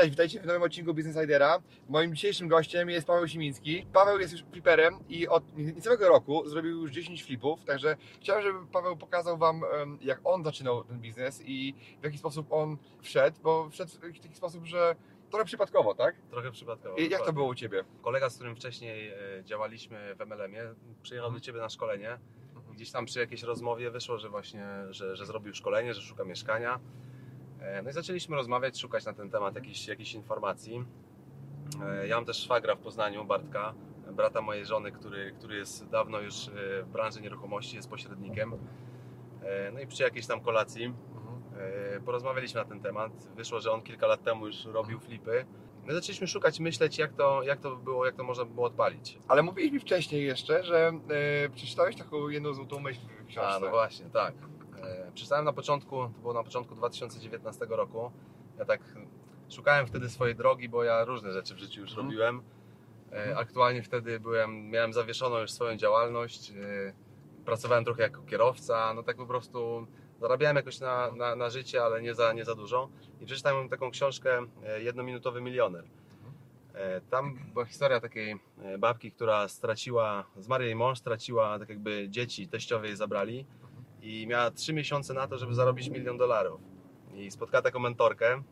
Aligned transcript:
Cześć, 0.00 0.10
witajcie 0.10 0.40
w 0.40 0.46
nowym 0.46 0.62
odcinku 0.62 0.94
Business 0.94 1.24
Idera. 1.24 1.62
Moim 1.88 2.14
dzisiejszym 2.14 2.48
gościem 2.48 2.90
jest 2.90 3.06
Paweł 3.06 3.28
Simiński. 3.28 3.86
Paweł 3.92 4.18
jest 4.18 4.32
już 4.32 4.42
fliperem 4.52 4.98
i 5.08 5.28
od 5.28 5.56
niecałego 5.56 6.08
roku 6.08 6.48
zrobił 6.48 6.80
już 6.80 6.90
10 6.90 7.24
flipów, 7.24 7.64
także 7.64 7.96
chciałem, 8.20 8.42
żeby 8.42 8.58
Paweł 8.72 8.96
pokazał 8.96 9.38
Wam, 9.38 9.62
jak 10.00 10.20
on 10.24 10.44
zaczynał 10.44 10.84
ten 10.84 11.00
biznes 11.00 11.42
i 11.44 11.74
w 12.00 12.04
jaki 12.04 12.18
sposób 12.18 12.46
on 12.52 12.76
wszedł, 13.02 13.40
bo 13.42 13.70
wszedł 13.70 13.90
w 13.90 14.20
taki 14.20 14.34
sposób, 14.34 14.66
że 14.66 14.96
trochę 15.30 15.44
przypadkowo, 15.44 15.94
tak? 15.94 16.14
Trochę 16.30 16.50
przypadkowo. 16.50 16.96
I 16.96 17.10
jak 17.10 17.24
to 17.24 17.32
było 17.32 17.46
u 17.46 17.54
Ciebie? 17.54 17.84
Kolega, 18.02 18.30
z 18.30 18.34
którym 18.34 18.56
wcześniej 18.56 19.08
e, 19.08 19.44
działaliśmy 19.44 20.14
w 20.14 20.26
MLM-ie, 20.26 20.74
przyjechał 21.02 21.26
Mhm. 21.28 21.40
do 21.40 21.46
Ciebie 21.46 21.60
na 21.60 21.68
szkolenie. 21.68 22.18
Gdzieś 22.74 22.90
tam 22.90 23.06
przy 23.06 23.18
jakiejś 23.18 23.42
rozmowie 23.42 23.90
wyszło, 23.90 24.18
że 24.18 24.28
właśnie, 24.28 24.66
że, 24.90 25.16
że 25.16 25.26
zrobił 25.26 25.54
szkolenie, 25.54 25.94
że 25.94 26.00
szuka 26.00 26.24
mieszkania. 26.24 26.80
E, 27.60 27.82
No 27.82 27.90
i 27.90 27.92
zaczęliśmy 27.92 28.36
rozmawiać, 28.36 28.80
szukać 28.80 29.04
na 29.04 29.12
ten 29.12 29.30
temat 29.30 29.54
jakichś, 29.54 29.88
jakichś 29.88 30.14
informacji. 30.14 30.84
E, 31.82 32.06
Ja 32.06 32.16
mam 32.16 32.24
też 32.24 32.36
szwagra 32.36 32.74
w 32.74 32.78
Poznaniu, 32.78 33.24
Bartka, 33.24 33.74
brata 34.12 34.40
mojej 34.40 34.66
żony, 34.66 34.92
który, 34.92 35.32
który 35.38 35.56
jest 35.56 35.88
dawno 35.88 36.20
już 36.20 36.48
e, 36.48 36.82
w 36.82 36.88
branży 36.92 37.20
nieruchomości, 37.20 37.76
jest 37.76 37.90
pośrednikiem. 37.90 38.54
No 39.72 39.80
i 39.80 39.86
przy 39.86 40.02
jakiejś 40.02 40.26
tam 40.26 40.40
kolacji 40.40 40.94
Porozmawialiśmy 42.04 42.60
na 42.60 42.66
ten 42.66 42.80
temat. 42.80 43.12
Wyszło, 43.36 43.60
że 43.60 43.72
on 43.72 43.82
kilka 43.82 44.06
lat 44.06 44.22
temu 44.22 44.46
już 44.46 44.64
robił 44.64 45.00
flipy. 45.00 45.46
My 45.84 45.94
zaczęliśmy 45.94 46.26
szukać, 46.26 46.60
myśleć, 46.60 46.98
jak 46.98 47.12
to, 47.12 47.42
jak 47.42 47.60
to 47.60 47.76
było, 47.76 48.06
jak 48.06 48.14
to 48.16 48.24
można 48.24 48.44
było 48.44 48.66
odpalić. 48.66 49.18
Ale 49.28 49.42
mówiłeś 49.42 49.72
mi 49.72 49.80
wcześniej 49.80 50.24
jeszcze, 50.24 50.64
że 50.64 50.92
e, 51.44 51.48
przeczytałeś 51.48 51.96
taką 51.96 52.28
jedną 52.28 52.54
złotą 52.54 52.80
myśl 52.80 53.00
w 53.00 53.26
książce. 53.26 53.50
A, 53.50 53.58
no 53.60 53.70
właśnie, 53.70 54.06
tak. 54.10 54.34
E, 54.82 55.12
Przeczytałem 55.14 55.44
na 55.44 55.52
początku, 55.52 55.96
to 55.96 56.08
było 56.20 56.34
na 56.34 56.42
początku 56.44 56.74
2019 56.74 57.66
roku. 57.68 58.10
Ja 58.58 58.64
tak 58.64 58.80
szukałem 59.50 59.86
wtedy 59.86 60.08
swojej 60.10 60.34
drogi, 60.36 60.68
bo 60.68 60.84
ja 60.84 61.04
różne 61.04 61.32
rzeczy 61.32 61.54
w 61.54 61.58
życiu 61.58 61.80
już 61.80 61.90
Mhm. 61.90 62.06
robiłem. 62.06 62.42
E, 63.12 63.16
Mhm. 63.16 63.38
Aktualnie 63.38 63.82
wtedy 63.82 64.20
byłem, 64.20 64.70
miałem 64.70 64.92
zawieszoną 64.92 65.38
już 65.38 65.50
swoją 65.50 65.76
działalność. 65.76 66.50
e, 66.50 66.54
Pracowałem 67.44 67.84
trochę 67.84 68.02
jako 68.02 68.22
kierowca, 68.22 68.94
no 68.94 69.02
tak 69.02 69.16
po 69.16 69.26
prostu 69.26 69.86
zarabiałem 70.20 70.56
jakoś 70.56 70.80
na, 70.80 71.10
na, 71.12 71.36
na 71.36 71.50
życie, 71.50 71.82
ale 71.84 72.02
nie 72.02 72.14
za, 72.14 72.32
nie 72.32 72.44
za 72.44 72.54
dużo. 72.54 72.88
I 73.20 73.26
przeczytałem 73.26 73.68
taką 73.68 73.90
książkę 73.90 74.46
Jednominutowy 74.78 75.40
milioner. 75.40 75.84
Tam 77.10 77.38
była 77.52 77.64
historia 77.64 78.00
takiej 78.00 78.36
babki, 78.78 79.12
która 79.12 79.48
straciła, 79.48 80.24
zmarł 80.36 80.64
jej 80.64 80.74
mąż, 80.76 80.98
straciła 80.98 81.58
tak 81.58 81.68
jakby 81.68 82.06
dzieci, 82.08 82.48
teściowie 82.48 82.88
jej 82.88 82.96
zabrali 82.96 83.46
i 84.02 84.26
miała 84.26 84.50
trzy 84.50 84.72
miesiące 84.72 85.14
na 85.14 85.26
to, 85.26 85.38
żeby 85.38 85.54
zarobić 85.54 85.88
milion 85.88 86.16
dolarów. 86.16 86.60
I 87.14 87.30
spotkała 87.30 87.62
taką 87.62 87.78
mentorkę, 87.78 88.42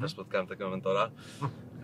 też 0.00 0.10
spotkałem 0.10 0.46
takiego 0.46 0.70
mentora, 0.70 1.10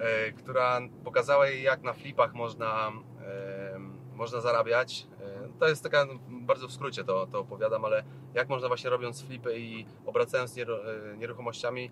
e, 0.00 0.32
która 0.32 0.80
pokazała 1.04 1.46
jej, 1.46 1.62
jak 1.62 1.82
na 1.82 1.92
flipach 1.92 2.34
można, 2.34 2.92
e, 3.22 3.78
można 4.14 4.40
zarabiać. 4.40 5.06
E, 5.20 5.48
to 5.58 5.68
jest 5.68 5.82
taka, 5.82 6.06
bardzo 6.28 6.68
w 6.68 6.72
skrócie 6.72 7.04
to, 7.04 7.26
to 7.26 7.40
opowiadam, 7.40 7.84
ale 7.84 8.04
jak 8.34 8.48
można 8.48 8.68
właśnie 8.68 8.90
robiąc 8.90 9.22
flipy 9.22 9.58
i 9.58 9.86
obracając 10.06 10.58
e, 10.58 10.64
nieruchomościami 11.16 11.90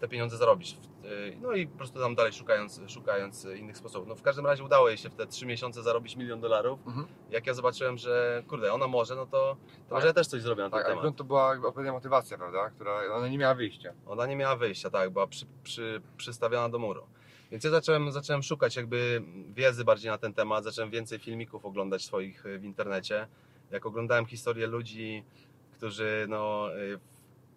te 0.00 0.08
pieniądze 0.08 0.36
zarobić. 0.36 0.76
E, 1.04 1.36
No 1.40 1.52
i 1.52 1.66
po 1.66 1.76
prostu 1.78 1.98
tam 2.00 2.14
dalej 2.14 2.32
szukając, 2.32 2.80
szukając 2.88 3.44
innych 3.44 3.76
sposobów. 3.76 4.08
No 4.08 4.14
w 4.14 4.22
każdym 4.22 4.46
razie 4.46 4.64
udało 4.64 4.88
jej 4.88 4.98
się 4.98 5.10
w 5.10 5.14
te 5.14 5.26
trzy 5.26 5.46
miesiące 5.46 5.82
zarobić 5.82 6.16
milion 6.16 6.40
dolarów. 6.40 6.80
Mhm. 6.86 7.06
Jak 7.30 7.46
ja 7.46 7.54
zobaczyłem, 7.54 7.98
że 7.98 8.42
kurde, 8.48 8.72
ona 8.72 8.86
może, 8.86 9.14
no 9.16 9.26
to, 9.26 9.30
to 9.30 9.56
Tak. 9.80 9.90
może 9.90 10.06
ja 10.06 10.12
też 10.12 10.26
coś 10.26 10.42
zrobię 10.42 10.62
na 10.62 10.70
ten 10.70 10.78
Tak, 10.78 10.88
temat. 10.88 11.16
to 11.16 11.24
była 11.24 11.50
odpowiednia 11.50 11.92
motywacja, 11.92 12.38
prawda? 12.38 12.70
Która 12.70 13.14
ona 13.16 13.28
nie 13.28 13.38
miała 13.38 13.54
wyjścia. 13.54 13.92
Ona 14.06 14.26
nie 14.26 14.36
miała 14.36 14.56
wyjścia, 14.56 14.90
tak, 14.90 15.10
była 15.10 15.26
przy, 15.26 15.46
przy, 15.62 16.02
przystawiona 16.16 16.68
do 16.68 16.78
muru. 16.78 17.06
Więc 17.50 17.64
ja 17.64 17.70
zacząłem, 17.70 18.12
zacząłem 18.12 18.42
szukać 18.42 18.76
jakby 18.76 19.22
wiedzy 19.54 19.84
bardziej 19.84 20.10
na 20.10 20.18
ten 20.18 20.34
temat, 20.34 20.64
zacząłem 20.64 20.90
więcej 20.90 21.18
filmików 21.18 21.64
oglądać 21.66 22.04
swoich 22.04 22.44
w 22.58 22.64
internecie. 22.64 23.28
Jak 23.70 23.86
oglądałem 23.86 24.26
historię 24.26 24.66
ludzi, 24.66 25.24
którzy 25.72 26.26
no, 26.28 26.68
y, 26.76 26.98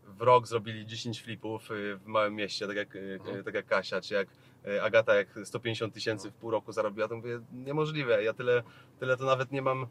w 0.07 0.22
rok 0.22 0.47
zrobili 0.47 0.85
10 0.85 1.22
flipów 1.22 1.72
y, 1.72 1.97
w 1.97 2.06
małym 2.06 2.35
mieście, 2.35 2.68
tak 2.68 2.75
jak, 2.78 2.95
y, 2.95 3.19
Mhm. 3.19 3.44
tak 3.44 3.53
jak 3.53 3.66
Kasia, 3.66 4.01
czy 4.01 4.13
jak 4.13 4.28
y, 4.68 4.81
Agata, 4.84 5.16
jak 5.16 5.28
150 5.44 5.94
tysięcy 5.94 6.31
w 6.31 6.34
pół 6.34 6.51
roku 6.51 6.72
zarobiła, 6.72 7.07
to 7.07 7.16
mówię, 7.16 7.40
niemożliwe, 7.53 8.23
ja 8.23 8.34
tyle, 8.34 8.63
tyle 9.00 9.18
to 9.18 9.25
nawet 9.25 9.51
nie 9.51 9.62
mam 9.62 9.84
y, 9.84 9.88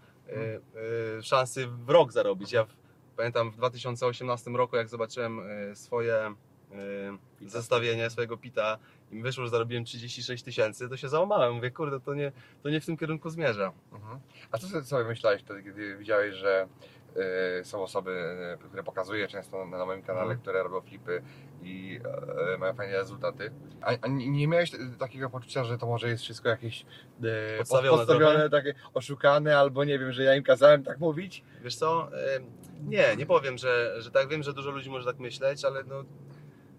y, 1.18 1.22
szansy 1.22 1.66
w 1.66 1.88
rok 1.90 2.12
zarobić. 2.12 2.52
Ja 2.52 2.64
w, 2.64 2.76
pamiętam 3.16 3.50
w 3.50 3.56
2018 3.56 4.50
roku, 4.50 4.76
jak 4.76 4.88
zobaczyłem 4.88 5.38
y, 5.70 5.76
swoje 5.76 6.34
y, 7.42 7.48
zestawienie 7.48 8.10
swojego 8.10 8.36
pita 8.36 8.78
i 9.12 9.22
wyszło, 9.22 9.44
że 9.44 9.50
zarobiłem 9.50 9.84
36 9.84 10.42
tysięcy, 10.44 10.88
to 10.88 10.96
się 10.96 11.08
załamałem. 11.08 11.54
Mówię, 11.54 11.70
kurde, 11.70 12.00
to 12.00 12.14
nie, 12.14 12.32
to 12.62 12.70
nie 12.70 12.80
w 12.80 12.86
tym 12.86 12.96
kierunku 12.96 13.30
zmierza. 13.30 13.72
Mhm. 13.92 14.20
A 14.50 14.58
co 14.58 14.84
sobie 14.84 15.04
myślałeś 15.04 15.42
wtedy, 15.42 15.62
kiedy 15.62 15.96
widziałeś, 15.96 16.34
że 16.34 16.68
y, 17.05 17.05
są 17.64 17.82
osoby, 17.82 18.10
y, 18.64 18.68
które 18.68 18.82
pokazuję 18.82 19.28
często 19.28 19.66
na, 19.66 19.86
moim 19.86 20.02
kanale, 20.02 20.22
Mhm. 20.22 20.40
które 20.40 20.62
robią 20.62 20.80
flipy 20.80 21.22
i 21.62 22.00
y, 22.54 22.58
mają 22.58 22.74
fajne 22.74 22.96
rezultaty. 22.96 23.50
A, 23.82 23.92
a 24.02 24.08
nie 24.08 24.48
miałeś 24.48 24.70
takiego 24.98 25.30
poczucia, 25.30 25.64
że 25.64 25.78
to 25.78 25.86
może 25.86 26.08
jest 26.08 26.22
wszystko 26.22 26.48
jakieś 26.48 26.86
Podstawione 27.58 27.96
podstawione 27.96 28.50
takie 28.50 28.74
oszukane, 28.94 29.58
albo 29.58 29.84
nie 29.84 29.98
wiem, 29.98 30.12
że 30.12 30.22
ja 30.22 30.34
im 30.36 30.42
kazałem 30.44 30.84
tak 30.84 30.98
mówić? 30.98 31.44
Wiesz 31.62 31.76
co, 31.76 32.08
nie, 32.84 33.16
nie 33.16 33.26
powiem, 33.26 33.58
że, 33.58 33.94
że 34.02 34.10
tak 34.10 34.28
wiem, 34.28 34.42
że 34.42 34.52
dużo 34.52 34.70
ludzi 34.70 34.90
może 34.90 35.04
tak 35.04 35.18
myśleć, 35.18 35.64
ale 35.64 35.84
no, 35.84 36.04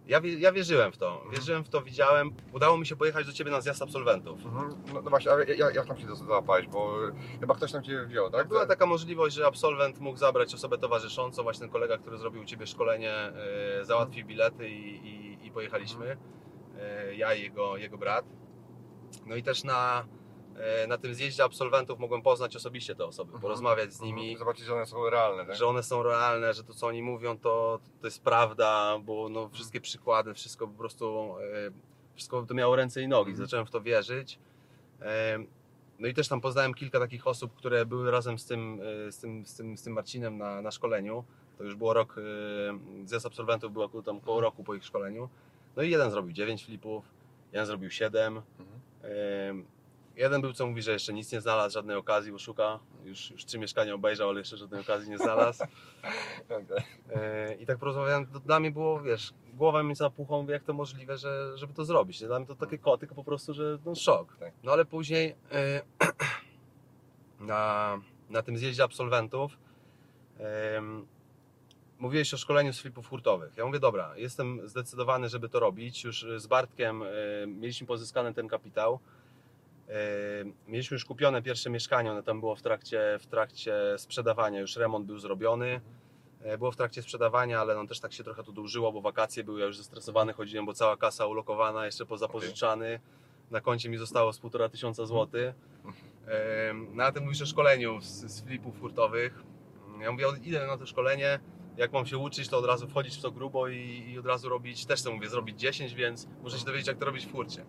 ja, 0.08 0.22
ja 0.38 0.52
wierzyłem 0.52 0.92
w 0.92 0.98
to. 0.98 1.24
Wierzyłem 1.32 1.64
w 1.64 1.70
to, 1.70 1.82
widziałem. 1.82 2.32
Udało 2.54 2.78
mi 2.78 2.86
się 2.86 2.96
pojechać 2.96 3.26
do 3.26 3.34
Ciebie 3.34 3.52
na 3.52 3.62
zjazd 3.62 3.82
absolwentów. 3.82 4.46
Mhm. 4.46 4.70
No, 4.94 5.02
no 5.02 5.10
właśnie, 5.10 5.32
ale 5.32 5.46
jak, 5.46 5.76
jak 5.76 5.88
tam 5.88 5.98
się 5.98 6.16
załapałeś, 6.16 6.68
bo 6.68 6.94
chyba 7.40 7.56
ktoś 7.56 7.72
tam 7.72 7.84
Cię 7.84 8.06
wziął, 8.06 8.30
tak? 8.30 8.48
Była 8.48 8.66
taka 8.66 8.86
możliwość, 8.86 9.36
że 9.36 9.46
absolwent 9.48 10.00
mógł 10.00 10.18
zabrać 10.18 10.54
osobę 10.54 10.78
towarzyszącą, 10.78 11.44
właśnie 11.44 11.60
ten 11.62 11.70
kolega, 11.70 11.98
który 11.98 12.18
zrobił 12.18 12.42
u 12.42 12.46
Ciebie 12.46 12.68
szkolenie, 12.68 13.14
e, 13.14 13.86
załatwił 13.86 14.26
bilety 14.26 14.70
i, 14.70 15.08
i, 15.08 15.48
i 15.48 15.52
pojechaliśmy. 15.52 16.18
E, 16.80 17.16
Ja 17.16 17.34
i 17.34 17.42
jego, 17.42 17.78
jego 17.78 17.98
brat. 17.98 18.26
No 19.26 19.36
i 19.36 19.44
też 19.44 19.64
na, 19.64 20.06
na 20.88 20.98
tym 20.98 21.14
zjeździe 21.16 21.44
absolwentów 21.44 22.00
mogłem 22.00 22.22
poznać 22.22 22.56
osobiście 22.56 22.96
te 22.96 23.06
osoby, 23.06 23.28
Mhm. 23.28 23.42
porozmawiać 23.42 23.94
z 23.94 24.02
nimi, 24.02 24.22
Mhm. 24.22 24.40
Zobaczyć, 24.40 24.66
że 24.66 24.74
one 24.76 24.86
są 24.86 25.10
realne, 25.10 25.46
tak? 25.46 25.56
że 25.56 25.68
one 25.68 25.84
są 25.84 26.04
realne, 26.04 26.54
że 26.54 26.64
to 26.64 26.74
co 26.74 26.88
oni 26.88 27.02
mówią 27.04 27.38
to, 27.38 27.80
to 28.02 28.08
jest 28.08 28.24
prawda, 28.24 29.00
bo 29.04 29.30
no, 29.30 29.50
wszystkie 29.50 29.82
przykłady, 29.82 30.34
wszystko 30.34 30.68
po 30.68 30.74
prostu, 30.78 31.36
e, 31.40 31.72
wszystko 32.16 32.44
to 32.44 32.54
miało 32.54 32.76
ręce 32.76 33.02
i 33.02 33.08
nogi, 33.08 33.32
Mhm. 33.32 33.48
zacząłem 33.48 33.66
w 33.66 33.72
to 33.72 33.82
wierzyć. 33.82 34.40
E, 35.02 35.40
No 36.00 36.08
i 36.08 36.14
też 36.14 36.28
tam 36.28 36.42
poznałem 36.42 36.74
kilka 36.74 37.00
takich 37.00 37.28
osób, 37.28 37.54
które 37.56 37.86
były 37.86 38.12
razem 38.12 38.40
z 38.40 38.46
tym, 38.46 38.82
e, 39.08 39.12
z 39.12 39.18
tym, 39.18 39.46
z 39.46 39.56
tym, 39.56 39.78
z 39.78 39.84
tym 39.84 39.94
Marcinem 39.94 40.38
na, 40.38 40.62
na 40.62 40.72
szkoleniu. 40.72 41.24
To 41.58 41.64
już 41.64 41.76
było 41.76 41.94
rok, 41.94 42.16
e, 42.18 43.06
zjazd 43.08 43.26
absolwentów 43.26 43.74
było 43.74 43.86
około, 43.86 44.04
tam 44.04 44.18
około 44.18 44.42
roku 44.42 44.64
po 44.64 44.76
ich 44.76 44.86
szkoleniu. 44.86 45.30
No 45.76 45.84
i 45.84 45.90
jeden 45.92 46.12
zrobił 46.12 46.32
9 46.32 46.66
flipów, 46.66 47.06
jeden 47.54 47.66
zrobił 47.66 47.90
7. 47.90 48.42
Mhm. 48.60 49.66
Jeden 50.18 50.42
był, 50.42 50.54
co 50.54 50.68
mówi, 50.68 50.82
że 50.82 50.92
jeszcze 50.92 51.14
nic 51.14 51.32
nie 51.32 51.42
znalazł, 51.42 51.74
żadnej 51.74 51.96
okazji, 51.96 52.32
bo 52.32 52.40
szuka. 52.40 52.80
Już, 53.04 53.32
już 53.32 53.46
trzy 53.46 53.60
mieszkania 53.60 53.94
obejrzał, 53.94 54.30
ale 54.30 54.40
jeszcze 54.40 54.58
żadnej 54.58 54.82
okazji 54.82 55.10
nie 55.10 55.18
znalazł. 55.18 55.64
Okej. 56.50 56.84
E, 57.16 57.56
I 57.56 57.66
tak 57.66 57.78
porozmawiałem, 57.78 58.26
to 58.26 58.40
dla 58.40 58.60
mnie 58.60 58.72
było, 58.72 59.02
wiesz, 59.02 59.34
głowa 59.54 59.84
mi 59.84 59.96
zapuchła, 59.96 60.38
mówię, 60.38 60.54
jak 60.54 60.64
to 60.64 60.74
możliwe, 60.74 61.18
że, 61.18 61.58
żeby 61.58 61.74
to 61.74 61.86
zrobić. 61.86 62.24
Dla 62.24 62.40
mnie 62.40 62.48
to 62.48 62.56
takie 62.56 62.78
koty, 62.78 63.08
po 63.08 63.24
prostu, 63.24 63.54
że 63.54 63.78
no 63.86 63.96
szok. 63.96 64.38
Tak. 64.40 64.54
No 64.64 64.72
ale 64.72 64.86
później 64.86 65.36
e, 65.52 65.82
na, 67.40 67.94
na 68.30 68.42
tym 68.42 68.58
zjeździe 68.58 68.84
absolwentów 68.84 69.58
mówiłeś 72.00 72.34
o 72.34 72.38
szkoleniu 72.38 72.74
z 72.74 72.80
flipów 72.80 73.10
hurtowych. 73.10 73.58
Ja 73.58 73.66
mówię, 73.66 73.80
dobra, 73.80 74.18
jestem 74.18 74.68
zdecydowany, 74.68 75.30
żeby 75.30 75.50
to 75.50 75.60
robić. 75.60 76.04
Już 76.04 76.26
z 76.38 76.48
Bartkiem 76.48 77.04
e, 77.04 77.08
mieliśmy 77.48 77.88
pozyskany 77.88 78.34
ten 78.34 78.48
kapitał. 78.48 79.00
Mieliśmy 80.68 80.96
już 80.96 81.06
kupione 81.06 81.42
pierwsze 81.42 81.70
mieszkanie, 81.70 82.12
ono 82.12 82.24
tam 82.24 82.40
było 82.40 82.56
w 82.56 82.62
trakcie, 82.62 83.18
w 83.20 83.28
trakcie 83.28 83.74
sprzedawania, 83.98 84.60
już 84.60 84.76
remont 84.76 85.06
był 85.06 85.20
zrobiony. 85.20 85.82
E, 86.42 86.58
Było 86.58 86.72
w 86.72 86.76
trakcie 86.76 87.02
sprzedawania, 87.02 87.60
ale 87.62 87.76
no 87.76 87.88
też 87.88 88.00
tak 88.00 88.14
się 88.14 88.24
trochę 88.24 88.44
to 88.44 88.52
dłużyło, 88.52 88.92
bo 88.92 89.02
wakacje 89.02 89.44
były, 89.44 89.60
ja 89.60 89.66
już 89.66 89.78
zestresowany 89.78 90.34
chodziłem, 90.34 90.66
bo 90.66 90.74
cała 90.74 90.98
kasa 90.98 91.26
ulokowana, 91.26 91.86
jeszcze 91.86 92.06
pozapożyczany. 92.06 93.00
Na 93.52 93.62
koncie 93.62 93.90
mi 93.90 93.98
zostało 93.98 94.34
z 94.34 94.40
półtora 94.40 94.70
tysiąca 94.70 95.06
złotych. 95.06 95.56
Na 96.94 97.12
tym 97.12 97.24
mówisz 97.24 97.42
o 97.42 97.46
szkoleniu 97.46 98.02
z, 98.02 98.06
z 98.06 98.42
flipów 98.42 98.80
hurtowych. 98.80 99.44
Ja 100.02 100.12
mówię, 100.12 100.26
idę 100.44 100.68
na 100.68 100.78
to 100.78 100.86
szkolenie, 100.86 101.40
jak 101.78 101.94
mam 101.94 102.06
się 102.06 102.18
uczyć, 102.18 102.50
to 102.50 102.58
od 102.58 102.66
razu 102.66 102.88
wchodzić 102.88 103.18
w 103.18 103.22
to 103.22 103.32
grubo 103.32 103.68
i, 103.68 104.10
i 104.10 104.20
od 104.20 104.26
razu 104.26 104.50
robić, 104.50 104.86
też 104.86 105.00
chcę 105.00 105.10
mówię, 105.10 105.30
zrobić 105.30 105.60
10, 105.60 105.94
więc 105.94 106.28
muszę 106.44 106.60
się 106.60 106.66
dowiedzieć, 106.66 106.88
jak 106.88 106.98
to 106.98 107.06
robić 107.06 107.26
w 107.26 107.32
furcie. 107.32 107.66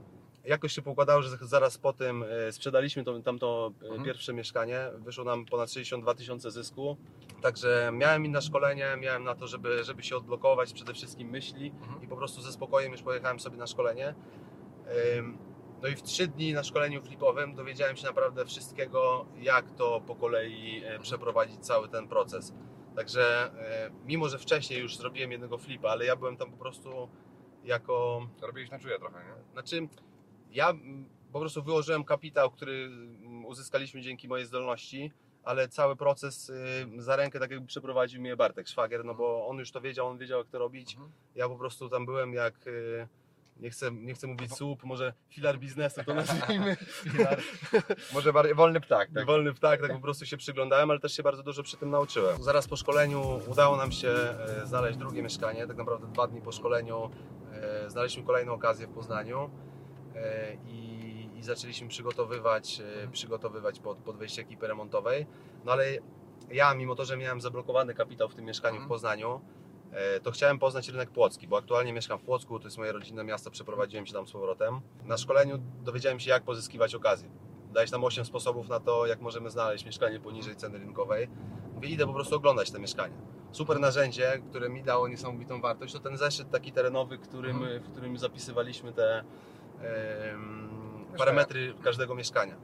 Jakoś 0.49 0.73
się 0.73 0.83
poukładało, 0.83 1.23
że 1.23 1.37
zaraz 1.41 1.79
po 1.79 1.93
tym 1.93 2.25
e, 2.49 2.53
sprzedaliśmy 2.53 3.05
to, 3.05 3.21
tamto 3.21 3.73
e, 3.83 3.85
Mhm. 3.87 4.05
pierwsze 4.05 4.33
mieszkanie, 4.33 4.81
wyszło 4.99 5.25
nam 5.25 5.45
ponad 5.47 5.73
62 5.73 6.15
tysiące 6.15 6.51
zysku, 6.51 6.97
także 7.43 7.91
miałem 7.95 8.25
inne 8.25 8.43
szkolenie, 8.43 8.97
miałem 9.01 9.25
na 9.25 9.35
to, 9.35 9.47
żeby, 9.47 9.85
żeby 9.85 10.03
się 10.03 10.17
odblokować 10.17 10.73
przede 10.73 10.95
wszystkim 10.95 11.29
myśli 11.29 11.73
Mhm. 11.83 12.03
i 12.03 12.09
po 12.09 12.17
prostu 12.17 12.43
ze 12.43 12.53
spokojem 12.53 12.93
już 12.93 13.03
pojechałem 13.03 13.41
sobie 13.41 13.57
na 13.57 13.67
szkolenie. 13.67 14.15
No 15.83 15.89
i 15.89 15.97
w 15.97 16.03
trzy 16.03 16.27
dni 16.29 16.53
na 16.53 16.63
szkoleniu 16.63 17.03
flipowym 17.03 17.55
dowiedziałem 17.55 17.97
się 17.97 18.07
naprawdę 18.07 18.47
wszystkiego, 18.47 19.27
jak 19.41 19.71
to 19.71 20.01
po 20.07 20.17
kolei 20.17 20.83
e, 20.85 20.99
przeprowadzić 20.99 21.61
cały 21.61 21.89
ten 21.89 22.09
proces. 22.09 22.55
Także 22.97 23.51
mimo, 24.05 24.29
że 24.29 24.39
wcześniej 24.39 24.81
już 24.81 24.97
zrobiłem 24.97 25.33
jednego 25.33 25.59
flipa, 25.59 25.89
ale 25.91 26.05
ja 26.05 26.17
byłem 26.17 26.37
tam 26.37 26.51
po 26.51 26.57
prostu 26.57 27.09
jako 27.65 28.27
Robiłeś 28.43 28.71
na 28.71 28.79
czuja 28.79 28.99
trochę, 28.99 29.19
nie? 29.25 29.53
znaczy, 29.53 29.89
ja 30.53 30.75
po 31.33 31.41
prostu 31.41 31.63
wyłożyłem 31.63 32.05
kapitał, 32.05 32.51
który 32.51 32.91
uzyskaliśmy 33.45 34.01
dzięki 34.01 34.29
mojej 34.29 34.47
zdolności, 34.47 35.13
ale 35.45 35.69
cały 35.69 35.97
proces 35.97 36.51
y, 36.51 37.03
za 37.03 37.17
rękę 37.17 37.41
tak 37.41 37.51
jakby 37.51 37.67
przeprowadził 37.67 38.21
mnie 38.21 38.37
Bartek 38.37 38.69
Szwagier, 38.69 39.05
no 39.05 39.15
bo 39.15 39.47
on 39.47 39.59
już 39.59 39.71
to 39.71 39.81
wiedział, 39.81 40.07
on 40.07 40.19
wiedział 40.19 40.39
jak 40.39 40.49
to 40.49 40.59
robić. 40.59 40.93
Mhm. 40.95 41.13
Ja 41.35 41.49
po 41.49 41.57
prostu 41.57 41.89
tam 41.89 42.07
byłem 42.07 42.35
jak, 42.35 42.67
y, 42.67 43.09
nie 43.57 43.71
chcę, 43.71 43.91
nie 43.93 44.15
chcę 44.15 44.27
mówić 44.27 44.55
słup, 44.55 44.85
może 44.85 45.13
filar 45.29 45.59
biznesu 45.59 46.05
to 46.05 46.15
nazwijmy. 46.25 46.77
Może 48.15 48.33
wolny 48.55 48.81
ptak, 48.81 49.11
tak? 49.15 49.27
Wolny 49.27 49.55
ptak, 49.55 49.81
tak 49.81 49.93
po 49.93 50.01
prostu 50.01 50.27
się 50.27 50.37
przyglądałem, 50.37 50.91
ale 50.91 51.01
też 51.01 51.13
się 51.17 51.23
bardzo 51.23 51.43
dużo 51.43 51.63
przy 51.63 51.77
tym 51.77 51.91
nauczyłem. 51.91 52.43
Zaraz 52.43 52.69
po 52.69 52.77
szkoleniu 52.77 53.41
udało 53.49 53.77
nam 53.77 53.93
się 53.93 54.09
e, 54.09 54.67
znaleźć 54.67 54.99
drugie 54.99 55.23
mieszkanie, 55.23 55.67
tak 55.67 55.77
naprawdę 55.77 56.07
dwa 56.07 56.27
dni 56.27 56.41
po 56.41 56.53
szkoleniu 56.53 57.11
znaleźliśmy 57.89 58.25
kolejną 58.27 58.53
okazję 58.53 58.87
w 58.87 58.91
Poznaniu 58.91 59.51
i, 60.67 61.29
i 61.37 61.43
zaczęliśmy 61.43 61.89
przygotowywać, 61.89 62.81
e, 63.05 63.09
przygotowywać 63.09 63.81
pod, 63.81 63.99
pod 63.99 64.17
wejście 64.17 64.43
ekipy 64.43 64.69
remontowej. 64.69 65.27
No 65.65 65.73
ale 65.73 65.85
ja, 66.51 66.75
mimo 66.75 66.95
to, 66.95 67.05
że 67.05 67.17
miałem 67.17 67.41
zablokowany 67.41 67.95
kapitał 67.95 68.29
w 68.29 68.35
tym 68.35 68.45
mieszkaniu 68.45 68.75
w 68.75 68.77
Mhm. 68.77 68.89
Poznaniu, 68.89 69.41
e, 69.93 70.21
to 70.21 70.31
chciałem 70.31 70.59
poznać 70.59 70.89
rynek 70.89 71.11
płocki, 71.11 71.49
bo 71.49 71.59
aktualnie 71.59 71.93
mieszkam 71.93 72.19
w 72.19 72.23
Płocku, 72.23 72.59
to 72.59 72.65
jest 72.67 72.79
moje 72.79 72.93
rodzinne 72.93 73.25
miasto, 73.25 73.51
przeprowadziłem 73.51 74.07
się 74.07 74.13
tam 74.13 74.27
z 74.27 74.33
powrotem. 74.33 74.81
Na 75.05 75.17
szkoleniu 75.17 75.59
dowiedziałem 75.85 76.21
się, 76.21 76.31
jak 76.31 76.43
pozyskiwać 76.43 76.95
okazję. 76.95 77.31
Dałeś 77.73 77.91
nam 77.91 78.05
8 78.05 78.25
sposobów 78.25 78.69
na 78.69 78.81
to, 78.81 79.07
jak 79.07 79.21
możemy 79.21 79.51
znaleźć 79.51 79.85
mieszkanie 79.87 80.21
poniżej 80.21 80.57
ceny 80.57 80.79
rynkowej. 80.79 81.29
Mówię, 81.75 81.89
idę 81.89 82.07
po 82.07 82.13
prostu 82.13 82.37
oglądać 82.37 82.71
te 82.71 82.79
mieszkania. 82.79 83.17
Super 83.53 83.81
narzędzie, 83.81 84.43
które 84.51 84.69
mi 84.69 84.83
dało 84.83 85.09
niesamowitą 85.09 85.61
wartość, 85.61 85.93
to 85.93 86.01
ten 86.01 86.17
zeszyt 86.17 86.51
taki 86.51 86.73
terenowy, 86.73 87.19
którym, 87.19 87.65
w 87.81 87.91
którym 87.93 88.19
zapisywaliśmy 88.19 88.93
te 88.93 89.25
parametry 91.19 91.75
każdego 91.85 92.15
mieszkania. 92.15 92.57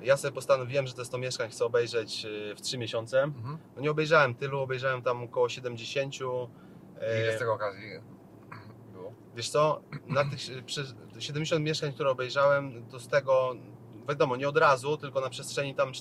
Ja 0.00 0.16
sobie 0.16 0.34
postanowiłem, 0.34 0.86
że 0.86 0.94
te 0.94 1.04
100 1.04 1.18
mieszkań 1.18 1.50
chcę 1.50 1.64
obejrzeć 1.64 2.24
e, 2.24 2.54
w 2.54 2.60
3 2.60 2.78
miesiące. 2.78 3.22
Mhm. 3.22 3.58
No 3.76 3.82
nie 3.82 3.90
obejrzałem 3.90 4.34
tylu, 4.34 4.60
obejrzałem 4.60 5.02
tam 5.02 5.22
około 5.22 5.48
70. 5.48 6.14
e, 7.00 7.22
Ile 7.22 7.36
z 7.36 7.38
tego 7.38 7.54
okazji 7.54 7.82
było? 8.92 9.12
Wiesz 9.36 9.50
co, 9.50 9.80
na 10.06 10.24
tych 10.24 10.64
przez 10.66 10.94
70 11.18 11.64
mieszkań, 11.64 11.92
które 11.92 12.10
obejrzałem, 12.10 12.86
to 12.86 13.00
z 13.00 13.08
tego, 13.08 13.54
wiadomo, 14.08 14.36
nie 14.36 14.48
od 14.48 14.56
razu, 14.56 14.96
tylko 14.96 15.20
na 15.20 15.30
przestrzeni 15.30 15.74
tam 15.74 15.92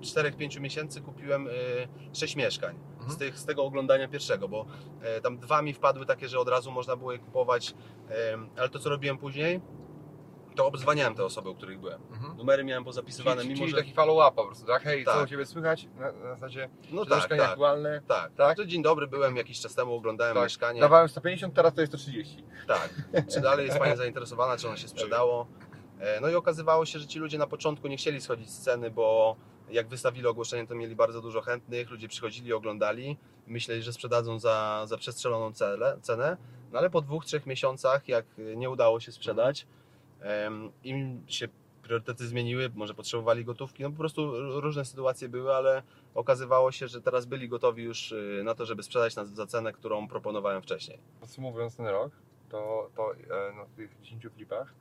4-5 0.00 0.60
miesięcy 0.60 1.00
kupiłem 1.00 1.48
6 2.12 2.36
mieszkań. 2.36 2.78
Mhm. 3.06 3.14
Z, 3.14 3.18
tych, 3.18 3.38
z 3.38 3.44
tego 3.46 3.64
oglądania 3.64 4.08
pierwszego, 4.08 4.48
bo 4.48 4.66
e, 5.02 5.20
tam 5.20 5.38
dwa 5.38 5.62
mi 5.62 5.72
wpadły 5.74 6.06
takie, 6.06 6.28
że 6.28 6.38
od 6.38 6.48
razu 6.48 6.72
można 6.72 6.96
było 6.96 7.12
je 7.12 7.18
kupować, 7.18 7.74
em, 8.32 8.48
ale 8.58 8.68
to 8.68 8.78
co 8.78 8.90
robiłem 8.90 9.18
później, 9.18 9.60
to 10.56 10.66
obzwaniałem 10.66 11.14
te 11.14 11.24
osoby, 11.24 11.50
u 11.50 11.54
których 11.54 11.80
byłem. 11.80 12.02
Mhm. 12.12 12.36
Numery 12.36 12.64
miałem 12.64 12.84
pozapisywane, 12.84 13.36
czyli, 13.42 13.48
mimo 13.54 13.58
czyli 13.60 13.70
że... 13.70 13.76
taki 13.76 13.92
follow-up 13.92 14.36
po 14.36 14.44
prostu, 14.44 14.66
tak? 14.66 14.82
Hej, 14.82 15.04
co 15.04 15.10
Tak. 15.12 15.24
u 15.24 15.26
Ciebie 15.26 15.46
słychać? 15.46 15.88
Na, 15.98 16.12
na 16.12 16.34
zasadzie, 16.34 16.68
No 16.90 17.04
tak, 17.04 17.18
mieszkanie 17.18 17.40
tak, 17.40 17.50
aktualne? 17.50 18.02
tak. 18.08 18.32
Tak? 18.34 18.56
To 18.56 18.64
dzień 18.66 18.82
dobry, 18.82 19.06
byłem 19.06 19.36
jakiś 19.36 19.60
czas 19.60 19.74
temu, 19.74 19.94
oglądałem 19.94 20.34
Tak. 20.34 20.44
mieszkanie. 20.44 20.80
Dawałem 20.80 21.08
150, 21.08 21.54
teraz 21.54 21.74
to 21.74 21.80
jest 21.80 21.92
130. 21.92 22.44
Tak. 22.68 22.90
Czy 23.34 23.40
dalej 23.40 23.66
jest 23.66 23.78
Pani 23.78 23.96
zainteresowana, 23.96 24.56
czy 24.56 24.68
ono 24.68 24.76
się 24.76 24.88
sprzedało? 24.94 25.46
E, 26.00 26.20
No 26.20 26.28
i 26.28 26.34
okazywało 26.34 26.86
się, 26.86 26.98
że 26.98 27.06
ci 27.06 27.18
ludzie 27.18 27.38
na 27.38 27.46
początku 27.46 27.88
nie 27.88 27.96
chcieli 27.96 28.20
schodzić 28.20 28.50
z 28.50 28.58
ceny, 28.60 28.90
bo 28.90 29.36
jak 29.70 29.88
wystawili 29.88 30.26
ogłoszenie, 30.26 30.66
to 30.66 30.74
mieli 30.74 30.96
bardzo 30.96 31.20
dużo 31.20 31.40
chętnych, 31.40 31.90
ludzie 31.90 32.08
przychodzili, 32.08 32.52
oglądali, 32.52 33.16
myśleli, 33.46 33.82
że 33.82 33.92
sprzedadzą 33.92 34.38
za, 34.38 34.84
za 34.86 34.96
przestrzeloną 34.96 35.52
cenę, 35.52 35.98
cenę, 36.02 36.36
no 36.72 36.78
ale 36.78 36.90
po 36.90 37.00
dwóch, 37.00 37.24
trzech 37.24 37.46
miesiącach, 37.46 38.08
jak 38.08 38.26
nie 38.56 38.70
udało 38.70 39.00
się 39.00 39.12
sprzedać, 39.12 39.66
im 40.84 41.24
się 41.26 41.48
priorytety 41.86 42.26
zmieniły, 42.26 42.70
może 42.74 42.94
potrzebowali 42.94 43.44
gotówki, 43.44 43.82
no 43.82 43.90
po 43.90 43.96
prostu 43.96 44.32
różne 44.60 44.84
sytuacje 44.84 45.28
były, 45.28 45.54
ale 45.54 45.82
okazywało 46.14 46.72
się, 46.72 46.88
że 46.88 47.02
teraz 47.02 47.26
byli 47.26 47.48
gotowi 47.48 47.82
już 47.82 48.12
y, 48.12 48.42
na 48.44 48.54
to, 48.54 48.66
żeby 48.66 48.82
sprzedać 48.82 49.16
nas 49.16 49.28
za 49.28 49.46
cenę, 49.46 49.72
którą 49.72 50.08
proponowałem 50.08 50.62
wcześniej. 50.62 50.98
Podsumowując 51.20 51.76
ten 51.76 51.86
rok, 51.86 52.12
to, 52.48 52.90
to 52.96 53.14
e, 53.14 53.52
na 53.52 53.64
tych 53.76 54.00
10 54.02 54.26
flipach, 54.34 54.74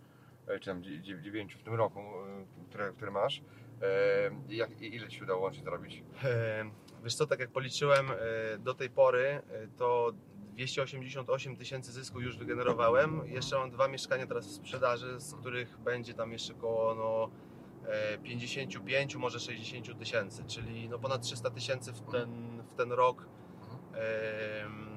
e, 0.48 0.60
czy 0.60 0.66
tam 0.66 0.84
9 0.84 1.54
w 1.56 1.64
tym 1.64 1.74
roku, 1.74 2.00
e, 2.00 2.66
które, 2.70 2.92
które 2.92 3.12
masz, 3.12 3.42
jak, 4.50 4.82
ile 4.82 5.08
Ci 5.08 5.18
się 5.18 5.24
udało 5.24 5.42
łącznie 5.42 5.64
zarobić? 5.64 6.04
E, 6.24 6.66
Wiesz 7.06 7.16
co, 7.16 7.28
tak 7.28 7.40
jak 7.40 7.52
policzyłem 7.52 8.12
e, 8.12 8.16
do 8.58 8.74
tej 8.74 8.90
pory, 8.90 9.24
e, 9.26 9.68
to 9.78 10.12
288 10.54 11.56
tysięcy 11.56 11.92
zysku 11.92 12.22
już 12.22 12.38
wygenerowałem. 12.38 13.22
Jeszcze 13.26 13.58
mam 13.58 13.72
dwa 13.72 13.88
mieszkania 13.88 14.28
teraz 14.28 14.48
w 14.48 14.52
sprzedaży, 14.52 15.20
z 15.20 15.34
których 15.36 15.78
będzie 15.78 16.14
tam 16.14 16.32
jeszcze 16.32 16.54
około 16.54 16.96
no, 16.96 17.30
e, 17.90 18.18
55, 18.18 19.16
może 19.16 19.40
60 19.40 20.00
tysięcy, 20.00 20.44
czyli 20.48 20.90
no 20.90 21.00
ponad 21.00 21.22
300 21.22 21.50
tysięcy 21.50 21.94
w 21.94 22.02
ten, 22.12 22.62
w 22.72 22.74
ten 22.76 22.92
rok 22.92 23.28
em, 23.94 24.95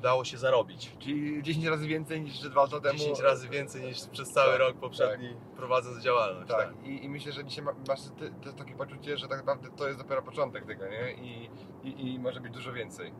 udało 0.00 0.24
się 0.24 0.38
zarobić. 0.38 0.92
Czyli 0.98 1.42
10 1.42 1.66
razy 1.66 1.86
więcej 1.88 2.20
niż 2.20 2.38
dwa 2.40 2.62
lata 2.62 2.80
temu. 2.80 2.98
10 2.98 3.20
razy 3.20 3.48
więcej 3.48 3.82
niż 3.82 4.06
przez 4.06 4.28
cały 4.28 4.50
Tak, 4.50 4.60
rok 4.60 4.76
poprzedni 4.76 5.36
prowadząc 5.56 6.02
działalność. 6.02 6.50
Tak, 6.50 6.58
Tak. 6.74 6.86
I, 6.86 7.04
i 7.04 7.08
myślę, 7.08 7.32
że 7.32 7.44
dzisiaj 7.44 7.64
ma- 7.64 7.74
masz 7.88 8.00
ty, 8.18 8.32
to 8.44 8.52
takie 8.52 8.74
poczucie, 8.74 9.16
że 9.16 9.28
tak 9.28 9.38
naprawdę 9.38 9.68
to 9.76 9.86
jest 9.88 9.98
dopiero 9.98 10.22
początek 10.22 10.66
tego, 10.66 10.84
nie? 10.88 11.12
I, 11.12 11.50
i, 11.84 12.14
i 12.14 12.18
może 12.18 12.40
być 12.40 12.52
dużo 12.52 12.72
więcej. 12.72 13.12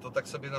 to 0.00 0.10
tak 0.10 0.28
sobie 0.28 0.50
na, 0.50 0.58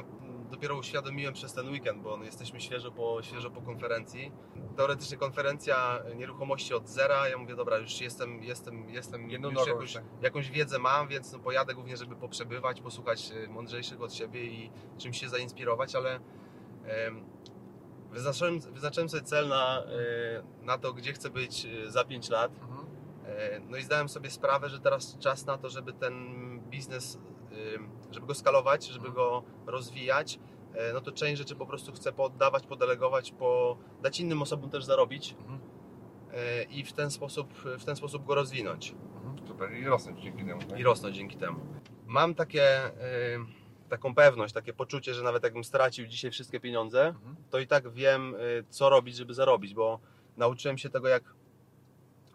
dopiero 0.52 0.78
uświadomiłem 0.78 1.34
przez 1.34 1.54
ten 1.54 1.70
weekend, 1.70 2.02
bo 2.02 2.18
no, 2.18 2.24
jesteśmy 2.24 2.62
świeżo 2.62 2.92
po, 2.92 3.22
świeżo 3.22 3.52
po 3.52 3.62
konferencji. 3.62 4.32
Teoretycznie 4.78 5.18
konferencja 5.18 6.00
nieruchomości 6.16 6.74
od 6.74 6.90
zera. 6.90 7.30
Ja 7.30 7.38
mówię, 7.38 7.56
dobra, 7.56 7.78
już 7.78 8.02
jestem, 8.02 8.44
jestem, 8.44 8.90
jestem 8.90 9.30
Jedną 9.30 9.50
już 9.50 9.58
nogą 9.60 9.72
jakąś, 9.72 9.94
tak. 9.94 10.04
jakąś 10.22 10.52
wiedzę 10.52 10.80
mam, 10.80 11.08
więc 11.08 11.34
no, 11.34 11.40
pojadę 11.40 11.74
głównie, 11.74 11.98
żeby 11.98 12.16
poprzebywać, 12.16 12.82
posłuchać 12.82 13.32
e, 13.32 13.48
mądrzejszych 13.48 14.02
od 14.02 14.14
siebie 14.14 14.44
i 14.44 14.72
czymś 14.98 15.20
się 15.20 15.30
zainspirować, 15.30 15.96
ale 15.96 16.20
em, 16.86 17.26
wyznaczyłem, 18.12 18.60
wyznaczyłem 18.60 19.10
sobie 19.10 19.24
cel 19.24 19.48
na, 19.48 19.84
e, 19.84 20.66
na 20.66 20.78
to, 20.78 20.94
gdzie 20.94 21.14
chcę 21.14 21.30
być 21.30 21.66
e, 21.66 21.92
za 21.92 22.06
5 22.06 22.30
lat. 22.30 22.52
E, 23.26 23.60
No 23.60 23.78
i 23.78 23.84
zdałem 23.84 24.10
sobie 24.10 24.30
sprawę, 24.30 24.70
że 24.70 24.80
teraz 24.80 25.18
czas 25.18 25.46
na 25.46 25.58
to, 25.58 25.70
żeby 25.70 25.94
ten 25.94 26.14
biznes, 26.60 27.20
żeby 28.12 28.28
go 28.28 28.34
skalować, 28.36 28.86
żeby 28.88 29.08
Mhm. 29.08 29.16
go 29.16 29.44
rozwijać. 29.66 30.40
E, 30.74 30.94
No 30.94 31.02
to 31.02 31.12
część 31.12 31.38
rzeczy 31.38 31.56
po 31.56 31.66
prostu 31.66 31.92
chcę 31.92 32.12
poddawać, 32.14 32.66
podelegować, 32.68 33.32
po, 33.32 33.78
dać 34.02 34.20
innym 34.20 34.42
osobom 34.42 34.70
też 34.70 34.84
zarobić 34.86 35.36
Mhm. 35.40 35.60
e, 36.34 36.64
i 36.64 36.84
w 36.86 36.94
ten 36.94 37.12
sposób, 37.12 37.54
w 37.54 37.86
ten 37.86 37.96
sposób 37.96 38.26
go 38.26 38.36
rozwinąć 38.36 38.92
Mhm. 39.16 39.48
Super, 39.48 39.72
i 39.74 39.86
rosnąć 39.86 40.22
dzięki 40.22 40.46
temu. 40.46 40.62
tak? 40.70 40.80
i 40.80 40.84
rosnąć 40.84 41.16
dzięki 41.16 41.38
temu. 41.38 41.60
Mam 42.06 42.36
takie, 42.36 42.68
taką 43.90 44.16
pewność, 44.16 44.54
takie 44.54 44.74
poczucie, 44.74 45.14
że 45.14 45.24
nawet 45.24 45.44
jakbym 45.44 45.64
stracił 45.64 46.08
dzisiaj 46.08 46.32
wszystkie 46.32 46.60
pieniądze, 46.60 47.08
Mhm. 47.08 47.36
to 47.50 47.60
i 47.60 47.68
tak 47.68 47.90
wiem, 47.94 48.36
y, 48.36 48.64
co 48.70 48.90
robić, 48.90 49.16
żeby 49.16 49.34
zarobić, 49.34 49.74
bo 49.74 50.00
nauczyłem 50.38 50.78
się 50.78 50.90
tego, 50.90 51.08
jak 51.08 51.24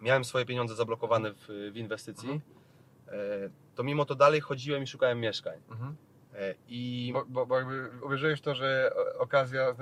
miałem 0.01 0.25
swoje 0.25 0.45
pieniądze 0.47 0.75
zablokowane 0.75 1.33
w, 1.33 1.47
w 1.73 1.77
inwestycji, 1.77 2.41
to 3.75 3.83
mimo 3.85 4.05
to 4.05 4.15
dalej 4.15 4.41
chodziłem 4.41 4.83
i 4.83 4.87
szukałem 4.87 5.21
mieszkań. 5.21 5.61
Mhm. 5.71 5.97
E, 6.35 6.55
I 6.69 7.11
Bo, 7.13 7.25
bo, 7.29 7.47
bo 7.47 7.59
jakby 7.59 7.91
uwierzyłeś 8.07 8.41
to, 8.41 8.55
że 8.55 8.93
okazja 9.19 9.63
e, 9.69 9.75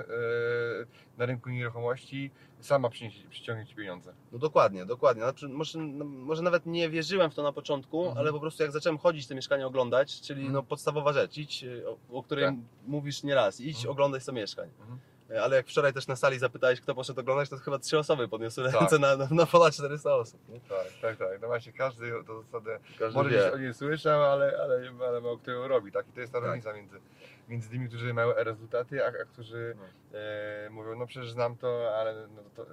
na 1.17 1.25
rynku 1.25 1.49
nieruchomości 1.49 2.31
sama 2.59 2.89
przyciągnie 3.29 3.65
Ci 3.65 3.75
pieniądze. 3.75 4.13
No 4.31 4.39
dokładnie, 4.39 4.85
dokładnie. 4.85 5.23
Znaczy, 5.23 5.47
może, 5.49 5.79
no, 5.79 6.05
może 6.05 6.41
nawet 6.41 6.65
nie 6.65 6.89
wierzyłem 6.89 7.31
w 7.31 7.35
to 7.35 7.43
na 7.43 7.51
początku, 7.51 7.99
Mhm. 7.99 8.17
ale 8.17 8.31
po 8.31 8.39
prostu 8.39 8.63
jak 8.63 8.71
zacząłem 8.71 8.97
chodzić 8.97 9.27
te 9.27 9.35
mieszkania 9.35 9.67
oglądać, 9.67 10.21
czyli 10.21 10.39
Mhm. 10.39 10.53
no 10.53 10.63
podstawowa 10.63 11.13
rzecz, 11.13 11.37
idź, 11.37 11.65
o, 12.11 12.17
o 12.17 12.23
której 12.23 12.45
Tak. 12.45 12.55
mówisz 12.87 13.23
nieraz, 13.23 13.61
idź 13.61 13.75
Mhm. 13.77 13.91
oglądaj 13.91 14.21
100 14.21 14.31
mieszkań. 14.33 14.69
Mhm. 14.79 14.99
E, 15.31 15.43
Ale 15.43 15.55
jak 15.55 15.67
wczoraj 15.67 15.93
też 15.93 16.07
na 16.07 16.15
sali 16.15 16.39
zapytałeś, 16.39 16.81
kto 16.81 16.95
poszedł 16.95 17.19
oglądać, 17.19 17.49
to 17.49 17.57
chyba 17.57 17.79
trzy 17.79 17.99
osoby 17.99 18.27
podniosły 18.27 18.63
Tak. 18.71 18.81
ręce 18.81 18.99
na, 18.99 19.15
na, 19.17 19.27
na 19.31 19.45
ponad 19.45 19.73
400 19.73 20.15
osób. 20.15 20.49
Nie? 20.49 20.59
Tak, 20.59 20.87
tak, 21.01 21.17
tak. 21.17 21.41
No 21.41 21.47
właśnie, 21.47 21.73
każdy 21.73 22.11
to 22.27 22.41
zasadę 22.41 22.79
Każdy 22.99 23.17
może 23.17 23.29
wie. 23.29 23.53
o 23.53 23.57
niej 23.57 23.73
słyszał, 23.73 24.23
ale, 24.23 24.57
ale, 24.63 24.91
ale 25.07 25.21
mało 25.21 25.37
kto 25.37 25.51
ją 25.51 25.67
robi, 25.67 25.91
tak? 25.91 26.07
I 26.07 26.11
to 26.11 26.19
jest 26.21 26.33
ta 26.33 26.39
Tak. 26.39 26.47
różnica 26.47 26.73
między, 26.73 26.99
między 27.49 27.69
tymi, 27.69 27.87
którzy 27.87 28.13
mają 28.13 28.33
rezultaty, 28.37 29.05
a, 29.05 29.07
a 29.07 29.25
którzy 29.25 29.75
No. 29.77 30.17
e, 30.19 30.69
mówią, 30.69 30.95
no 30.95 31.05
przecież 31.07 31.31
znam 31.31 31.55
to, 31.57 31.95
ale 31.97 32.27
no, 32.35 32.41
to, 32.55 32.65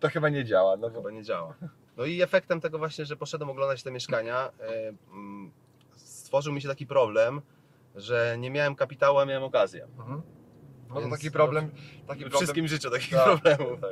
to 0.00 0.08
chyba 0.14 0.28
nie 0.28 0.44
działa. 0.44 0.76
No, 0.76 0.90
To 0.90 0.96
chyba 0.96 1.10
nie 1.10 1.22
działa. 1.22 1.54
No 1.96 2.04
i 2.04 2.22
efektem 2.22 2.60
tego 2.60 2.78
właśnie, 2.78 3.04
że 3.04 3.16
poszedłem 3.16 3.50
oglądać 3.50 3.82
te 3.82 3.90
mieszkania, 3.90 4.50
e, 4.60 4.92
stworzył 5.96 6.52
mi 6.52 6.62
się 6.62 6.68
taki 6.68 6.86
problem, 6.86 7.42
że 7.94 8.36
nie 8.38 8.50
miałem 8.50 8.74
kapitału, 8.74 9.18
a 9.18 9.24
miałem 9.24 9.42
okazję. 9.44 9.84
Mhm. 9.98 10.22
No 11.00 11.08
to 11.10 11.16
taki 11.16 11.30
problem, 11.30 11.70
taki 12.06 12.20
W 12.20 12.22
problem 12.22 12.40
wszystkim 12.40 12.68
życiu 12.68 12.90
takich 12.90 13.10
Tak, 13.10 13.24
problemów. 13.24 13.80
tak. 13.80 13.90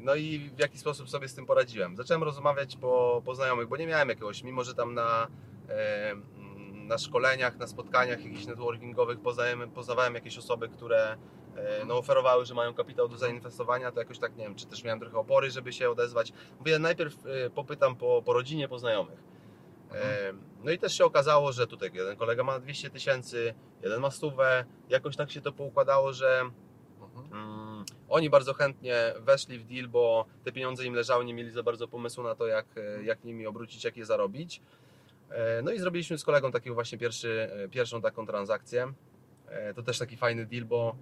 No 0.00 0.14
i 0.14 0.50
w 0.56 0.58
jaki 0.58 0.78
sposób 0.78 1.10
sobie 1.10 1.28
z 1.28 1.34
tym 1.34 1.46
poradziłem? 1.46 1.96
Zacząłem 1.96 2.22
rozmawiać 2.22 2.76
po, 2.76 3.22
po 3.24 3.34
znajomych, 3.34 3.68
bo 3.68 3.76
nie 3.76 3.86
miałem 3.86 4.08
jakiegoś, 4.08 4.42
mimo 4.42 4.64
że 4.64 4.74
tam 4.74 4.94
na, 4.94 5.26
e, 5.68 6.10
mm, 6.10 6.86
na 6.86 6.98
szkoleniach, 6.98 7.56
na 7.56 7.66
spotkaniach 7.66 8.24
jakichś 8.24 8.46
networkingowych 8.46 9.20
poznałem, 9.20 9.70
poznawałem 9.70 10.14
jakieś 10.14 10.38
osoby, 10.38 10.68
które 10.68 11.16
e, 11.56 11.84
no, 11.86 11.98
oferowały, 11.98 12.44
że 12.44 12.54
mają 12.54 12.74
kapitał 12.74 13.08
do 13.08 13.16
zainwestowania, 13.18 13.92
to 13.92 14.00
jakoś 14.00 14.18
tak 14.18 14.36
nie 14.36 14.44
wiem, 14.44 14.54
czy 14.54 14.66
też 14.66 14.84
miałem 14.84 15.00
trochę 15.00 15.18
opory, 15.18 15.50
żeby 15.50 15.72
się 15.72 15.90
odezwać. 15.90 16.32
Mówię, 16.58 16.78
najpierw 16.78 17.16
popytam 17.54 17.96
po, 17.96 18.22
po 18.22 18.32
rodzinie, 18.32 18.68
po 18.68 18.78
znajomych. 18.78 19.35
No 20.64 20.70
i 20.70 20.78
też 20.78 20.98
się 20.98 21.04
okazało, 21.04 21.52
że 21.52 21.66
tutaj 21.66 21.90
jeden 21.94 22.16
kolega 22.16 22.42
ma 22.42 22.58
200 22.60 22.90
tysięcy, 22.90 23.54
jeden 23.82 24.00
ma 24.00 24.10
stówę. 24.10 24.64
Jakoś 24.88 25.16
tak 25.16 25.30
się 25.30 25.40
to 25.40 25.52
poukładało, 25.52 26.12
że 26.12 26.50
Mhm. 27.16 27.42
Mm, 27.42 27.84
Oni 28.08 28.30
bardzo 28.30 28.54
chętnie 28.54 29.14
weszli 29.20 29.58
w 29.58 29.64
deal, 29.64 29.88
bo 29.88 30.26
te 30.44 30.52
pieniądze 30.52 30.84
im 30.84 30.94
leżały, 30.94 31.24
nie 31.24 31.34
mieli 31.34 31.50
za 31.50 31.62
bardzo 31.62 31.88
pomysłu 31.88 32.24
na 32.24 32.34
to, 32.34 32.46
jak, 32.46 32.66
e, 32.76 33.04
jak 33.04 33.24
nimi 33.24 33.46
obrócić, 33.46 33.84
jak 33.84 33.96
je 33.96 34.04
zarobić. 34.04 34.60
E, 35.30 35.62
No 35.62 35.72
i 35.72 35.78
zrobiliśmy 35.78 36.18
z 36.18 36.24
kolegą 36.24 36.52
taką 36.52 36.74
właśnie 36.74 36.98
pierwszy, 36.98 37.50
e, 37.52 37.68
pierwszą 37.68 38.02
taką 38.02 38.26
transakcję. 38.26 38.92
To 39.76 39.82
też 39.82 39.98
taki 39.98 40.16
fajny 40.16 40.46
deal, 40.46 40.64
bo 40.64 40.96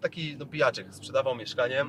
taki 0.00 0.36
no, 0.38 0.46
pijaczek 0.46 0.94
sprzedawał 0.94 1.34
mieszkanie 1.36 1.84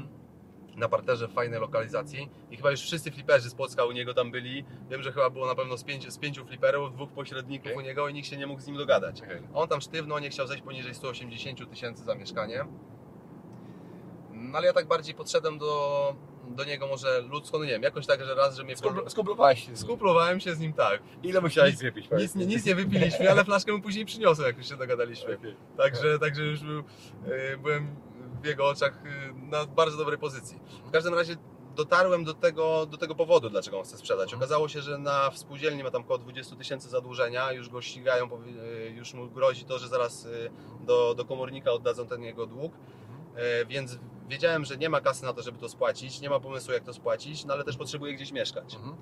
na 0.76 0.90
parterze 0.90 1.28
w 1.28 1.34
fajnej 1.34 1.60
lokalizacji 1.60 2.30
i 2.52 2.58
chyba 2.58 2.72
już 2.72 2.82
wszyscy 2.82 3.12
fliperzy 3.12 3.50
z 3.50 3.56
Płocka 3.56 3.86
u 3.86 3.92
niego 3.92 4.14
tam 4.14 4.32
byli. 4.32 4.66
Wiem, 4.90 5.04
że 5.04 5.12
chyba 5.12 5.30
było 5.30 5.46
na 5.48 5.56
pewno 5.56 5.78
z 5.78 5.84
pięciu, 5.84 6.12
z 6.12 6.18
pięciu 6.18 6.46
fliperów, 6.46 6.94
dwóch 6.94 7.12
pośredników 7.12 7.66
Okej. 7.68 7.78
u 7.78 7.82
niego 7.82 8.08
i 8.10 8.14
nikt 8.14 8.28
się 8.28 8.38
nie 8.38 8.48
mógł 8.48 8.62
z 8.62 8.68
nim 8.68 8.78
dogadać. 8.78 9.22
A 9.54 9.58
On 9.58 9.68
tam 9.68 9.82
sztywno 9.82 10.20
nie 10.20 10.30
chciał 10.30 10.48
zejść 10.48 10.64
poniżej 10.64 10.96
180 10.96 11.70
tysięcy 11.70 12.04
za 12.04 12.16
mieszkanie. 12.16 12.66
No 14.32 14.58
ale 14.58 14.68
ja 14.68 14.74
tak 14.74 14.88
bardziej 14.88 15.16
podszedłem 15.16 15.58
do, 15.58 16.16
do 16.48 16.64
niego 16.64 16.88
może 16.88 17.22
ludzko, 17.22 17.58
no 17.60 17.64
nie 17.66 17.72
wiem, 17.72 17.84
jakoś 17.84 18.06
tak, 18.08 18.26
że 18.26 18.36
raz, 18.36 18.58
że 18.58 18.64
mnie 18.64 18.76
Skubl- 18.76 19.10
Skublowałeś 19.10 19.60
się. 19.60 19.66
z 19.66 19.68
nim. 19.68 19.78
skuplowałem 19.78 20.40
się 20.40 20.56
z 20.56 20.60
nim 20.60 20.74
tak. 20.74 21.02
Ile 21.24 21.42
musiałeś 21.42 21.72
Nic- 21.72 21.82
wypić? 21.82 22.10
Nic, 22.18 22.36
nie- 22.36 22.46
nic 22.46 22.66
nie 22.66 22.76
wypiliśmy, 22.76 23.32
ale 23.32 23.46
flaszkę 23.46 23.72
mu 23.74 23.82
później 23.82 24.06
przyniosłem, 24.06 24.48
jak 24.48 24.58
już 24.58 24.70
się 24.70 24.78
dogadaliśmy. 24.78 25.36
Okej. 25.40 25.56
Także, 25.78 26.20
także 26.20 26.44
już 26.44 26.60
był, 26.64 26.84
e, 27.26 27.58
byłem 27.58 27.96
w 28.44 28.46
jego 28.46 28.68
oczach 28.68 29.04
e, 29.06 29.34
na 29.34 29.66
bardzo 29.66 29.98
dobrej 29.98 30.18
pozycji. 30.18 30.60
W 30.86 30.92
każdym 30.92 31.14
razie 31.14 31.36
dotarłem 31.76 32.24
do 32.24 32.34
tego, 32.34 32.86
do 32.86 32.98
tego 32.98 33.16
powodu, 33.16 33.50
dlaczego 33.50 33.78
on 33.78 33.84
chce 33.84 33.98
sprzedać. 33.98 34.24
Mhm. 34.24 34.40
Okazało 34.42 34.68
się, 34.70 34.82
że 34.82 34.98
na 34.98 35.30
w 35.32 35.38
spółdzielni 35.38 35.84
ma 35.84 35.92
tam 35.92 36.02
około 36.02 36.18
20 36.20 36.56
tysięcy 36.56 36.90
zadłużenia, 36.90 37.52
już 37.52 37.70
go 37.70 37.82
ścigają, 37.82 38.30
e, 38.86 38.90
już 38.90 39.14
mu 39.14 39.30
grozi 39.30 39.66
to, 39.66 39.80
że 39.80 39.88
zaraz 39.88 40.26
e, 40.26 40.30
do, 40.86 41.16
do 41.16 41.26
komornika 41.26 41.72
oddadzą 41.72 42.08
ten 42.08 42.24
jego 42.24 42.46
dług. 42.46 42.74
E, 43.36 43.66
Więc 43.66 44.00
wiedziałem, 44.30 44.66
że 44.66 44.78
nie 44.78 44.90
ma 44.90 45.02
kasy 45.02 45.24
na 45.26 45.34
to, 45.34 45.42
żeby 45.42 45.60
to 45.60 45.70
spłacić, 45.70 46.22
nie 46.22 46.30
ma 46.30 46.40
pomysłu 46.40 46.74
jak 46.74 46.84
to 46.84 46.94
spłacić, 46.94 47.46
no 47.46 47.54
ale 47.54 47.64
też 47.64 47.78
potrzebuje 47.78 48.14
gdzieś 48.14 48.32
mieszkać. 48.32 48.76
Mhm. 48.76 48.96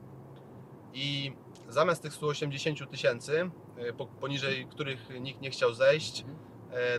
I 0.94 1.34
zamiast 1.70 2.02
tych 2.04 2.14
180 2.14 2.92
tysięcy, 2.92 3.50
po- 3.98 4.06
poniżej 4.08 4.66
których 4.66 5.10
nikt 5.22 5.42
nie 5.42 5.50
chciał 5.52 5.74
zejść, 5.74 6.20
Mhm. 6.22 6.38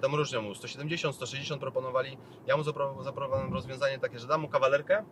Tam 0.03 0.15
różnie 0.15 0.39
mu 0.41 0.55
170, 0.55 1.15
160 1.17 1.61
proponowali. 1.61 2.19
Ja 2.47 2.57
mu 2.57 2.63
zapro- 2.63 3.03
zaproponowałem 3.05 3.55
rozwiązanie 3.55 3.99
takie, 3.99 4.19
że 4.19 4.27
dam 4.27 4.41
mu 4.41 4.49
kawalerkę 4.49 5.05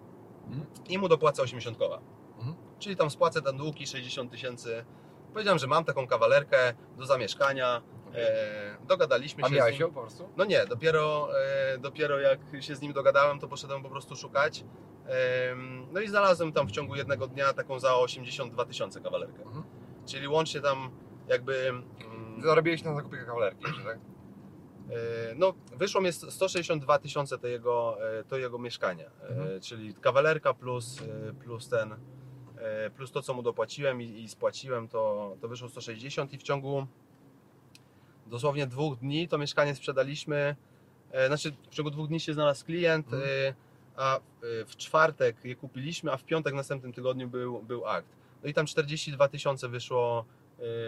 Mhm. 0.46 0.66
i 0.88 0.98
mu 0.98 1.08
dopłacę 1.08 1.42
80 1.42 1.78
koła. 1.78 2.00
Mhm. 2.38 2.56
Czyli 2.78 2.96
tam 2.96 3.10
spłacę 3.10 3.42
ten 3.42 3.56
dług 3.56 3.80
i 3.80 3.86
60 3.86 4.30
tysięcy. 4.30 4.84
Powiedziałem, 5.32 5.58
że 5.58 5.66
mam 5.66 5.84
taką 5.84 6.06
kawalerkę 6.06 6.74
do 6.96 7.06
zamieszkania. 7.06 7.82
E, 8.14 8.76
dogadaliśmy 8.88 9.44
A 9.44 9.48
się. 9.48 9.54
z 9.54 9.56
miałeś 9.58 9.78
ją 9.78 9.92
po 9.92 10.00
prostu? 10.00 10.28
No 10.36 10.44
nie, 10.44 10.66
dopiero, 10.66 11.28
e, 11.74 11.78
dopiero 11.78 12.18
jak 12.18 12.38
się 12.60 12.76
z 12.76 12.80
nim 12.80 12.92
dogadałem, 12.92 13.38
to 13.38 13.48
poszedłem 13.48 13.82
po 13.82 13.88
prostu 13.90 14.16
szukać. 14.16 14.64
Em, 15.50 15.86
No 15.92 16.00
i 16.00 16.08
znalazłem 16.08 16.52
tam 16.52 16.66
w 16.68 16.70
ciągu 16.70 16.96
jednego 16.96 17.26
dnia 17.26 17.52
taką 17.52 17.78
za 17.80 17.94
82 17.96 18.64
tysiące 18.64 19.00
kawalerkę. 19.00 19.42
Mhm. 19.42 19.62
Czyli 20.06 20.28
łącznie 20.28 20.60
tam 20.60 20.90
jakby. 21.28 21.68
mm, 21.68 21.86
Zarobiłeś 22.42 22.82
na 22.82 22.94
zakupie 22.94 23.16
kawalerki 23.16 23.64
tak? 23.84 23.98
E, 24.90 25.34
No, 25.36 25.54
wyszło 25.76 26.00
mi 26.00 26.12
162 26.12 26.98
tysiące 26.98 27.38
to 27.38 27.46
jego, 27.46 27.98
e, 28.18 28.24
to 28.24 28.36
jego 28.38 28.58
mieszkanie. 28.58 29.06
E, 29.06 29.28
Mhm. 29.28 29.60
Czyli 29.60 29.94
kawalerka 29.94 30.54
plus, 30.54 30.98
plus 31.44 31.68
ten. 31.68 31.94
Plus 32.96 33.12
to, 33.12 33.22
co 33.22 33.34
mu 33.34 33.42
dopłaciłem 33.42 34.02
i, 34.02 34.04
i 34.04 34.28
spłaciłem, 34.28 34.88
to, 34.88 35.36
to 35.40 35.48
wyszło 35.48 35.68
160 35.68 36.32
i 36.32 36.38
w 36.38 36.42
ciągu 36.42 36.86
dosłownie 38.26 38.66
dwóch 38.66 38.98
dni 38.98 39.28
to 39.28 39.38
mieszkanie 39.38 39.74
sprzedaliśmy. 39.74 40.56
Znaczy, 41.26 41.52
w 41.70 41.74
ciągu 41.74 41.90
dwóch 41.90 42.08
dni 42.08 42.20
się 42.20 42.34
znalazł 42.34 42.64
klient, 42.66 43.06
Mhm. 43.06 43.54
a 43.96 44.20
w 44.66 44.76
czwartek 44.76 45.36
je 45.44 45.56
kupiliśmy, 45.56 46.12
a 46.12 46.16
w 46.16 46.24
piątek 46.24 46.52
w 46.52 46.56
następnym 46.56 46.92
tygodniu 46.92 47.28
był, 47.28 47.62
był 47.62 47.86
akt. 47.86 48.08
No 48.42 48.48
i 48.48 48.54
tam 48.54 48.66
42 48.66 49.28
tysiące 49.28 49.68
wyszło, 49.68 50.24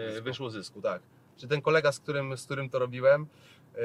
Zysku. 0.09 0.23
wyszło 0.23 0.49
zysku, 0.49 0.81
tak. 0.81 1.01
Czy 1.39 1.47
ten 1.47 1.61
kolega, 1.61 1.91
z 1.91 1.99
którym, 1.99 2.37
z 2.37 2.45
którym 2.45 2.69
to 2.69 2.79
robiłem, 2.79 3.27
e, 3.75 3.79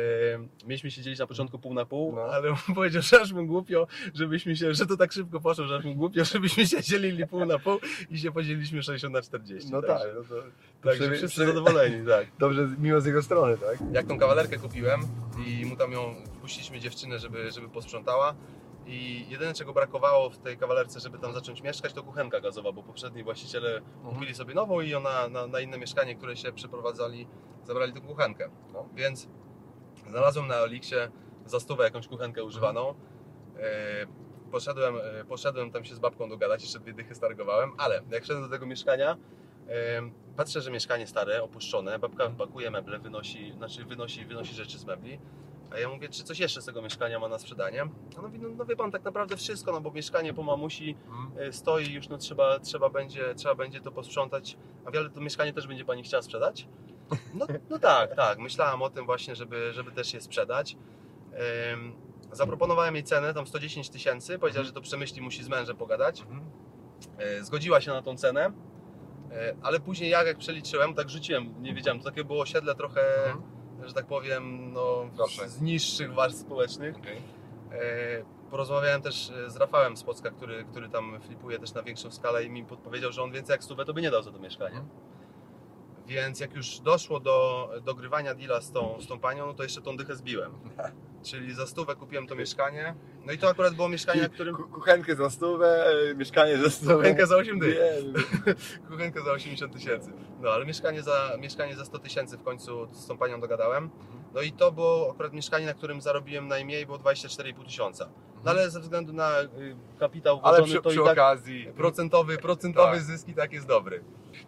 mieliśmy 0.67 0.91
się 0.91 1.03
dzielić 1.03 1.19
na 1.19 1.27
początku 1.27 1.59
pół 1.59 1.75
na 1.75 1.85
pół, 1.85 2.13
No. 2.17 2.23
ale 2.23 2.51
on 2.51 2.57
powiedział, 2.75 3.03
że 3.03 3.21
aż 3.21 3.33
mu 3.33 3.47
głupio, 3.47 3.87
żebyśmy 4.15 4.57
się, 4.57 4.75
że 4.75 4.87
to 4.87 4.97
tak 4.97 5.13
szybko 5.13 5.41
poszło, 5.41 5.65
że 5.67 5.77
aż 5.77 5.85
mu 5.85 5.95
głupio, 5.95 6.25
żebyśmy 6.35 6.67
się 6.67 6.83
dzielili 6.83 7.27
pół 7.27 7.45
na 7.47 7.59
pół 7.59 7.79
i 8.11 8.19
się 8.19 8.33
podzieliliśmy 8.33 8.83
60 8.83 9.15
na 9.15 9.23
40. 9.23 9.71
No 9.73 9.83
także, 9.83 10.05
tak, 10.07 10.15
no 10.17 10.23
to 10.23 10.35
Także 10.35 10.51
Przynajmniej- 10.91 11.19
wszyscy 11.19 11.47
zadowoleni, 11.47 12.07
tak. 12.07 12.27
dobrze, 12.39 12.69
miło 12.79 13.01
z 13.01 13.07
jego 13.07 13.23
strony, 13.23 13.59
tak? 13.59 13.79
Jak 13.93 14.07
tą 14.07 14.19
kawalerkę 14.19 14.59
kupiłem 14.59 15.01
i 15.47 15.67
mu 15.67 15.77
tam 15.77 15.93
ją 15.93 16.15
wpuściliśmy 16.37 16.81
dziewczynę, 16.81 17.19
żeby, 17.19 17.51
żeby 17.51 17.69
posprzątała. 17.69 18.35
I 18.87 19.27
jedyne 19.29 19.55
czego 19.55 19.73
brakowało 19.73 20.31
w 20.31 20.39
tej 20.39 20.57
kawalerce, 20.57 21.01
żeby 21.01 21.19
tam 21.19 21.33
zacząć 21.33 21.63
mieszkać, 21.63 21.93
to 21.93 22.03
kuchenka 22.03 22.41
gazowa, 22.41 22.73
bo 22.73 22.83
poprzedni 22.83 23.25
właściciele 23.25 23.81
kupili 24.05 24.35
sobie 24.35 24.55
nową 24.55 24.81
i 24.81 24.95
ona 24.95 25.29
na, 25.29 25.47
na 25.47 25.61
inne 25.61 25.79
mieszkanie, 25.79 26.15
które 26.15 26.37
się 26.37 26.53
przeprowadzali, 26.53 27.27
zabrali 27.65 27.93
tę 27.93 28.01
kuchenkę. 28.01 28.51
No. 28.73 28.89
Więc 28.95 29.29
znalazłem 30.09 30.47
na 30.47 30.61
Oliksie 30.61 30.97
za 31.47 31.61
stówę 31.61 31.85
jakąś 31.85 32.09
kuchenkę 32.09 32.45
używaną. 32.45 32.95
E, 33.57 34.07
poszedłem, 34.51 34.97
e, 34.97 35.25
poszedłem 35.25 35.71
tam 35.71 35.85
się 35.85 35.95
z 35.95 35.99
babką 35.99 36.29
dogadać, 36.29 36.63
jeszcze 36.63 36.79
dwie 36.79 36.93
dychy 36.93 37.15
stargowałem, 37.15 37.73
ale 37.79 38.03
jak 38.11 38.25
szedłem 38.25 38.45
do 38.45 38.51
tego 38.51 38.67
mieszkania, 38.67 39.17
patrzę, 40.37 40.61
że 40.61 40.71
mieszkanie 40.71 41.07
stare, 41.07 41.43
opuszczone, 41.43 41.99
babka 41.99 42.31
pakuje 42.31 42.71
meble, 42.71 42.99
wynosi, 42.99 43.53
znaczy 43.53 43.85
wynosi, 43.85 44.25
wynosi 44.25 44.55
rzeczy 44.55 44.79
z 44.79 44.85
mebli. 44.85 45.19
A 45.73 45.79
ja 45.79 45.89
mówię, 45.89 46.09
czy 46.09 46.25
coś 46.25 46.39
jeszcze 46.39 46.63
z 46.63 46.65
tego 46.65 46.83
mieszkania 46.83 47.19
ma 47.19 47.29
na 47.29 47.39
sprzedanie? 47.39 47.83
A 47.83 48.19
on 48.19 48.25
mówi, 48.27 48.39
no, 48.39 48.49
no 48.49 48.65
wie 48.65 48.77
pan, 48.77 48.91
tak 48.91 49.05
naprawdę 49.05 49.37
wszystko, 49.37 49.73
no 49.73 49.81
bo 49.81 49.91
mieszkanie 49.91 50.35
po 50.35 50.43
mamusi 50.43 50.97
Mhm. 51.09 51.49
e, 51.49 51.53
stoi 51.53 51.93
już, 51.93 52.09
no 52.09 52.19
trzeba, 52.19 52.59
trzeba, 52.61 52.91
będzie, 52.91 53.35
trzeba 53.35 53.55
będzie 53.55 53.81
to 53.81 53.93
posprzątać. 53.93 54.57
A 54.85 54.91
wiele 54.91 55.11
to 55.11 55.21
mieszkanie 55.21 55.53
też 55.53 55.67
będzie 55.67 55.85
pani 55.85 56.03
chciała 56.03 56.23
sprzedać? 56.23 56.69
No, 57.35 57.47
no 57.71 57.79
tak, 57.79 58.15
tak. 58.17 58.39
Myślałam 58.39 58.83
o 58.83 58.91
tym 58.91 59.07
właśnie, 59.07 59.37
żeby, 59.37 59.73
żeby 59.73 59.93
też 59.93 60.15
je 60.15 60.21
sprzedać. 60.21 60.77
Em, 61.73 61.93
Zaproponowałem 62.33 62.95
jej 62.95 63.05
cenę, 63.05 63.35
tam 63.35 63.47
110 63.47 63.91
tysięcy. 63.91 64.39
Powiedziała, 64.39 64.61
Mhm. 64.61 64.67
że 64.67 64.73
to 64.73 64.81
przemyśli, 64.81 65.23
musi 65.23 65.45
z 65.45 65.49
mężem 65.49 65.77
pogadać. 65.77 66.23
E, 67.19 67.45
Zgodziła 67.45 67.81
się 67.81 67.91
na 67.91 68.03
tą 68.03 68.17
cenę, 68.17 68.53
e, 69.33 69.57
ale 69.63 69.81
później 69.81 70.11
ja 70.11 70.23
jak 70.25 70.39
przeliczyłem, 70.39 70.95
tak 70.95 71.11
rzuciłem, 71.11 71.55
nie 71.63 71.75
wiedziałem, 71.75 71.99
to 71.99 72.05
takie 72.05 72.25
było 72.25 72.41
osiedle 72.43 72.75
trochę. 72.75 73.01
Że 73.83 73.93
tak 73.95 74.07
powiem, 74.07 74.73
no, 74.73 75.11
z 75.47 75.61
niższych 75.61 76.15
warstw 76.15 76.41
społecznych. 76.41 76.97
Okej. 76.97 77.23
E, 77.73 78.25
Porozmawiałem 78.51 79.03
też 79.03 79.31
e, 79.31 79.51
z 79.51 79.57
Rafałem 79.57 79.97
z 79.97 80.03
Płocka, 80.03 80.31
który, 80.31 80.65
który 80.65 80.89
tam 80.89 81.21
flipuje 81.21 81.59
też 81.59 81.75
na 81.75 81.83
większą 81.83 82.11
skalę 82.11 82.45
i 82.45 82.51
mi 82.51 82.65
podpowiedział, 82.65 83.13
że 83.13 83.23
on 83.23 83.33
więcej 83.33 83.55
jak 83.55 83.65
stówę 83.65 83.85
to 83.85 83.95
by 83.95 84.03
nie 84.03 84.11
dał 84.11 84.23
za 84.23 84.33
to 84.33 84.39
mieszkanie. 84.39 84.85
Więc 86.07 86.41
jak 86.41 86.55
już 86.55 86.79
doszło 86.79 87.21
do 87.21 87.69
dogrywania 87.85 88.35
deala 88.35 88.61
z 88.61 88.73
tą, 88.73 89.01
z 89.01 89.07
tą 89.07 89.19
panią, 89.19 89.47
no 89.47 89.55
to 89.55 89.63
jeszcze 89.63 89.83
tą 89.83 89.97
dychę 89.97 90.17
zbiłem. 90.17 90.53
Czyli 91.29 91.55
za 91.55 91.67
stówę 91.67 91.97
kupiłem 91.97 92.27
to 92.27 92.35
mieszkanie. 92.35 92.95
No 93.27 93.33
i 93.33 93.39
to 93.39 93.49
akurat 93.49 93.75
było 93.75 93.89
mieszkanie, 93.89 94.23
na 94.23 94.29
którym... 94.29 94.57
Ku- 94.57 94.69
Kuchenkę 94.69 95.17
za 95.17 95.31
stówę, 95.31 95.87
e, 96.11 96.15
mieszkanie 96.15 96.59
za 96.59 96.71
stówę. 96.71 96.95
Kuchenkę 96.95 97.27
za 97.27 97.37
8 97.37 97.59
dych. 97.59 97.79
Kuchenkę 98.91 99.23
za 99.23 99.33
80 99.33 99.73
tysięcy. 99.73 100.13
No 100.41 100.51
ale 100.51 100.67
mieszkanie 100.67 101.03
za, 101.03 101.37
mieszkanie 101.41 101.77
za 101.77 101.85
100 101.85 101.99
tysięcy 101.99 102.39
w 102.39 102.43
końcu 102.43 102.89
z 102.93 103.07
tą 103.07 103.19
panią 103.19 103.41
dogadałem. 103.41 103.91
No 104.35 104.41
i 104.41 104.53
to 104.53 104.73
było 104.73 105.11
akurat 105.11 105.33
mieszkanie, 105.33 105.67
na 105.67 105.75
którym 105.75 106.01
zarobiłem 106.01 106.49
najmniej, 106.49 106.87
było 106.87 106.99
24,5 106.99 107.65
tysiąca. 107.65 108.09
No 108.45 108.51
ale 108.51 108.71
ze 108.71 108.81
względu 108.81 109.13
na 109.13 109.41
y, 109.43 109.47
kapitał 109.99 110.41
Ale 110.43 110.59
włożony, 110.59 110.73
przy, 110.75 110.83
to 110.83 110.91
przy 110.91 110.99
tak 110.99 111.13
okazji 111.13 111.69
procentowy, 111.77 112.39
procentowy 112.39 112.93
Tak. 112.97 113.03
zysk 113.03 113.29
i 113.29 113.35
tak 113.35 113.53
jest 113.53 113.67
dobry. 113.67 114.05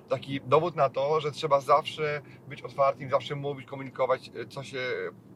taki 0.08 0.40
dowód 0.40 0.76
na 0.76 0.88
to, 0.88 1.20
że 1.20 1.32
trzeba 1.32 1.60
zawsze 1.60 2.22
być 2.48 2.62
otwartym, 2.62 3.10
zawsze 3.10 3.34
mówić, 3.36 3.66
komunikować, 3.66 4.30
e, 4.34 4.46
co 4.46 4.62
się 4.62 4.78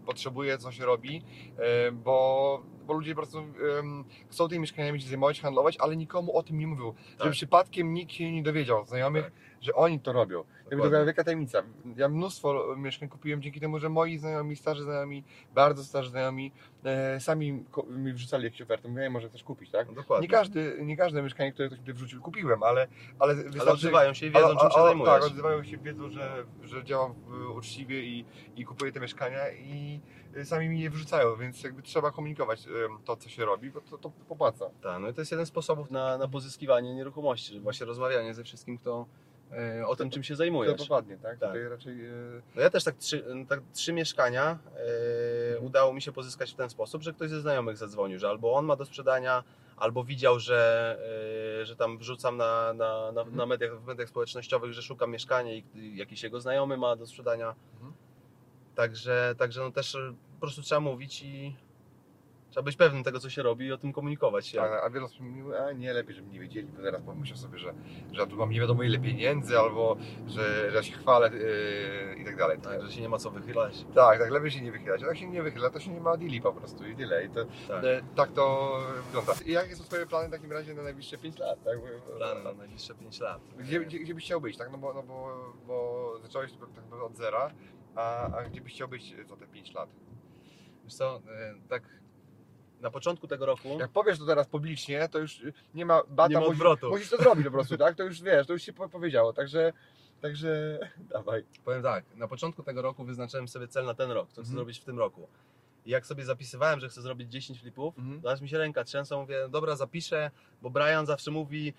potrzebuje, 0.07 0.59
co 0.59 0.73
się 0.73 0.85
robi, 0.87 1.25
e, 1.59 1.93
bo, 1.93 2.63
bo 2.91 2.95
ludzie 2.95 3.15
po 3.15 3.21
prostu 3.21 3.39
em, 3.79 4.05
chcą 4.31 4.49
tymi 4.49 4.61
mieszkaniami 4.61 5.01
się 5.01 5.09
zajmować, 5.09 5.41
handlować, 5.41 5.77
ale 5.77 5.97
nikomu 5.97 6.37
o 6.37 6.43
tym 6.43 6.59
nie 6.59 6.67
mówią. 6.67 6.93
Tak. 6.93 7.19
Żeby 7.19 7.31
przypadkiem 7.31 7.95
nikt 7.95 8.13
się 8.13 8.33
nie 8.33 8.43
dowiedział, 8.43 8.87
znajomych, 8.87 9.25
Tak. 9.25 9.33
Że 9.61 9.75
oni 9.75 10.01
to 10.01 10.13
robią. 10.13 10.45
Jakby 10.71 10.83
to 10.85 10.91
była 10.91 11.05
wielka 11.05 11.25
tajemnica. 11.25 11.63
Ja 11.97 12.09
mnóstwo 12.09 12.77
mieszkań 12.77 13.09
kupiłem 13.09 13.43
dzięki 13.43 13.61
temu, 13.61 13.79
że 13.79 13.89
moi 13.89 14.19
znajomi, 14.19 14.57
starzy 14.57 14.83
znajomi, 14.83 15.25
bardzo 15.55 15.85
starzy 15.85 16.11
znajomi, 16.11 16.53
e, 16.85 17.21
sami 17.21 17.65
mi 17.91 18.13
wrzucali 18.13 18.45
jakieś 18.45 18.63
oferty. 18.63 18.89
Mówię, 18.89 19.11
może 19.11 19.29
chcesz 19.29 19.45
kupić, 19.45 19.71
tak? 19.71 19.89
No, 19.89 19.95
dokładnie. 19.95 20.29
Nie, 20.29 20.33
każdy, 20.33 20.79
nie 20.83 20.97
każde 20.97 21.23
mieszkanie, 21.23 21.53
które 21.53 21.69
ktoś 21.69 21.81
mi 21.81 21.93
wrzucił, 21.93 22.23
kupiłem, 22.23 22.63
ale, 22.63 22.89
ale 23.19 23.33
ale 23.33 23.45
wystarczy- 23.45 23.71
odzywają 23.73 24.15
się 24.15 24.27
i 24.27 24.31
wiedzą, 24.31 24.47
ale- 24.47 24.57
czym 24.61 24.71
się 24.71 24.77
ale- 24.77 24.89
zajmujesz. 24.89 25.13
Tak, 25.15 25.25
odzywają 25.25 25.65
się, 25.65 25.79
wiedzą, 25.79 26.11
że, 26.11 26.45
że 26.63 26.85
działam 26.85 27.15
y, 27.45 27.49
uczciwie 27.49 28.03
i, 28.03 28.25
i 28.57 28.65
kupuję 28.65 28.93
te 28.93 29.01
mieszkania 29.01 29.51
i 29.51 30.01
y, 30.37 30.45
sami 30.45 30.69
mi 30.69 30.81
je 30.81 30.91
wrzucają, 30.91 31.37
więc 31.37 31.63
jakby 31.63 31.83
trzeba 31.83 32.11
komunikować 32.11 32.69
to, 33.05 33.17
co 33.17 33.29
się 33.29 33.45
robi, 33.45 33.71
bo 33.71 33.81
to, 33.81 33.99
to 33.99 34.11
popłaca. 34.29 34.71
Tak, 34.83 35.03
no 35.03 35.09
i 35.09 35.15
to 35.15 35.21
jest 35.21 35.31
jeden 35.31 35.47
z 35.47 35.49
sposobów 35.49 35.91
na, 35.91 36.19
na 36.19 36.29
pozyskiwanie 36.29 36.95
nieruchomości, 36.95 37.55
że 37.55 37.61
właśnie 37.61 37.87
rozmawianie 37.87 38.35
ze 38.35 38.45
wszystkim, 38.45 38.79
kto 38.79 39.07
e, 39.07 39.30
o 39.87 39.97
tym, 39.97 40.11
czym 40.11 40.23
się 40.23 40.35
To 40.35 40.39
zajmujesz. 40.39 40.83
popadnie, 40.89 41.17
tak? 41.17 41.39
Tak. 41.39 41.49
Tutaj 41.49 41.69
raczej 41.69 42.07
y, 42.07 42.43
No 42.57 42.63
ja 42.63 42.71
też 42.71 42.85
tak 42.85 42.97
trzy, 42.97 43.25
tak 43.49 43.61
trzy 43.73 43.93
mieszkania 43.93 44.59
e, 45.57 45.59
udało 45.61 45.93
mi 45.93 46.03
się 46.03 46.13
pozyskać 46.13 46.53
w 46.53 46.55
ten 46.55 46.71
sposób, 46.71 47.03
że 47.03 47.13
ktoś 47.13 47.31
ze 47.31 47.41
znajomych 47.41 47.77
zadzwonił, 47.77 48.19
że 48.19 48.29
albo 48.29 48.53
on 48.55 48.65
ma 48.65 48.77
do 48.77 48.85
sprzedania, 48.85 49.45
albo 49.77 50.05
widział, 50.05 50.39
że, 50.39 50.99
e, 51.63 51.67
że 51.67 51.77
tam 51.77 51.99
wrzucam 51.99 52.37
na, 52.37 52.73
na, 52.75 53.13
na, 53.13 53.21
Mhm. 53.21 53.37
na 53.37 53.47
mediach, 53.47 53.81
w 53.81 53.87
mediach 53.87 54.09
społecznościowych, 54.09 54.73
że 54.73 54.83
szukam 54.83 55.11
mieszkania 55.11 55.53
i 55.55 55.65
jakiś 55.97 56.23
jego 56.23 56.41
znajomy 56.41 56.77
ma 56.77 56.97
do 56.97 57.07
sprzedania. 57.07 57.55
Mhm. 57.75 57.93
Także, 58.75 59.35
także 59.39 59.61
no 59.61 59.71
też 59.71 59.95
e, 59.95 60.15
po 60.35 60.41
prostu 60.41 60.63
trzeba 60.63 60.81
mówić 60.81 61.23
i 61.23 61.57
trzeba 62.51 62.65
być 62.65 62.77
pewnym 62.77 63.05
tego, 63.05 63.21
co 63.21 63.31
się 63.31 63.43
robi 63.43 63.67
i 63.67 63.73
o 63.73 63.79
tym 63.79 63.93
komunikować 63.93 64.47
się. 64.47 64.59
tak, 64.59 64.85
a 64.85 64.91
wiele 64.91 65.05
osób 65.05 65.21
mówi, 65.21 65.55
a 65.57 65.73
nie, 65.73 65.93
lepiej, 65.93 66.15
żeby 66.15 66.29
nie 66.31 66.41
wiedzieli, 66.41 66.69
bo 66.77 66.83
zaraz 66.83 67.03
pomyślą 67.03 67.37
sobie, 67.37 67.59
że, 67.59 67.75
że 68.13 68.21
ja 68.21 68.27
tu 68.27 68.37
mam 68.37 68.51
nie 68.51 68.61
wiadomo 68.61 68.83
ile 68.83 68.99
pieniędzy, 68.99 69.59
albo 69.59 69.97
że, 70.27 70.71
że 70.71 70.77
ja 70.77 70.83
się 70.83 70.93
chwalę 70.93 71.31
y, 71.33 72.17
i 72.19 72.25
tak 72.25 72.37
dalej. 72.37 72.59
Tak, 72.59 72.83
że 72.83 72.93
się 72.93 73.01
nie 73.01 73.09
ma 73.09 73.19
co 73.19 73.31
wychylać. 73.31 73.85
Tak, 73.95 74.19
tak, 74.19 74.31
lepiej 74.31 74.51
się 74.51 74.61
nie 74.61 74.73
wychylać. 74.73 75.03
A 75.03 75.07
jak 75.07 75.17
się 75.17 75.27
nie 75.29 75.43
wychyla, 75.43 75.71
to 75.71 75.81
się 75.81 75.91
nie 75.91 76.01
ma 76.01 76.17
deali 76.17 76.41
po 76.41 76.53
prostu 76.53 76.87
i 76.87 76.97
tyle. 76.97 77.25
I 77.25 77.29
to, 77.31 77.45
Tak. 77.69 77.85
e, 77.85 78.01
tak 78.17 78.33
to 78.33 78.73
wygląda. 79.07 79.33
I 79.47 79.53
jakie 79.53 79.77
są 79.77 79.85
Twoje 79.85 80.07
plany 80.07 80.29
w 80.29 80.31
takim 80.31 80.53
razie 80.53 80.75
na 80.75 80.83
najbliższe 80.83 81.19
5 81.19 81.39
lat? 81.39 81.65
Tak? 81.65 81.79
Plany 82.17 82.45
na 82.45 82.53
najbliższe 82.53 82.95
5 82.95 83.21
lat. 83.21 83.41
Gdzie, 83.59 83.81
gdzie, 83.81 83.99
gdzie 83.99 84.15
byś 84.15 84.25
chciał 84.25 84.41
być, 84.41 84.57
tak? 84.57 84.73
No 84.73 84.79
bo, 84.79 84.95
no 84.95 85.03
bo, 85.03 85.37
bo 85.67 86.15
zacząłeś 86.23 86.53
tak 86.53 87.03
od 87.03 87.17
zera, 87.17 87.51
a, 87.95 88.33
a 88.37 88.43
gdzie 88.45 88.61
byś 88.61 88.73
chciał 88.75 88.89
być 88.89 89.15
za 89.29 89.37
te 89.37 89.47
5 89.47 89.73
lat? 89.75 89.89
Wiesz 90.85 90.95
co, 90.95 91.17
e, 91.17 91.55
tak 91.69 92.00
na 92.81 92.91
początku 92.91 93.27
tego 93.27 93.47
roku... 93.47 93.77
Jak 93.81 93.91
powiesz 93.91 94.19
to 94.19 94.27
teraz 94.27 94.47
publicznie, 94.49 95.09
to 95.09 95.19
już 95.19 95.41
nie 95.75 95.87
ma 95.87 96.03
bata, 96.09 96.29
Nie 96.29 96.35
ma 96.35 96.41
musisz, 96.41 96.53
odwrotu. 96.53 96.91
musisz 96.91 97.11
to 97.11 97.17
zrobić 97.17 97.45
po 97.45 97.51
prostu, 97.51 97.77
tak? 97.79 97.97
To 97.97 98.03
już 98.03 98.23
wiesz, 98.23 98.47
to 98.47 98.53
już 98.53 98.63
się 98.63 98.73
po- 98.73 98.89
powiedziało, 98.89 99.33
także, 99.33 99.73
także 100.21 100.79
dawaj. 100.99 101.45
Powiem 101.65 101.83
tak, 101.83 102.05
na 102.17 102.29
początku 102.29 102.63
tego 102.63 102.83
roku 102.83 103.05
wyznaczyłem 103.05 103.49
sobie 103.49 103.69
cel 103.69 103.85
na 103.85 103.95
ten 103.95 104.11
rok, 104.11 104.27
co 104.29 104.33
chcę 104.33 104.41
Mhm. 104.41 104.57
zrobić 104.57 104.79
w 104.81 104.85
tym 104.85 104.99
roku. 104.99 105.29
I 105.87 105.91
jak 105.91 106.07
sobie 106.07 106.25
zapisywałem, 106.25 106.81
że 106.81 106.89
chcę 106.89 107.03
zrobić 107.03 107.33
10 107.33 107.61
flipów, 107.61 107.99
Mhm. 107.99 108.23
to 108.23 108.31
aż 108.31 108.41
mi 108.41 108.49
się 108.49 108.59
ręka 108.59 108.85
trzęsła, 108.85 109.19
mówię, 109.19 109.49
dobra, 109.49 109.77
zapiszę, 109.77 110.31
bo 110.63 110.71
Brian 110.71 111.07
zawsze 111.07 111.31
mówi, 111.31 111.73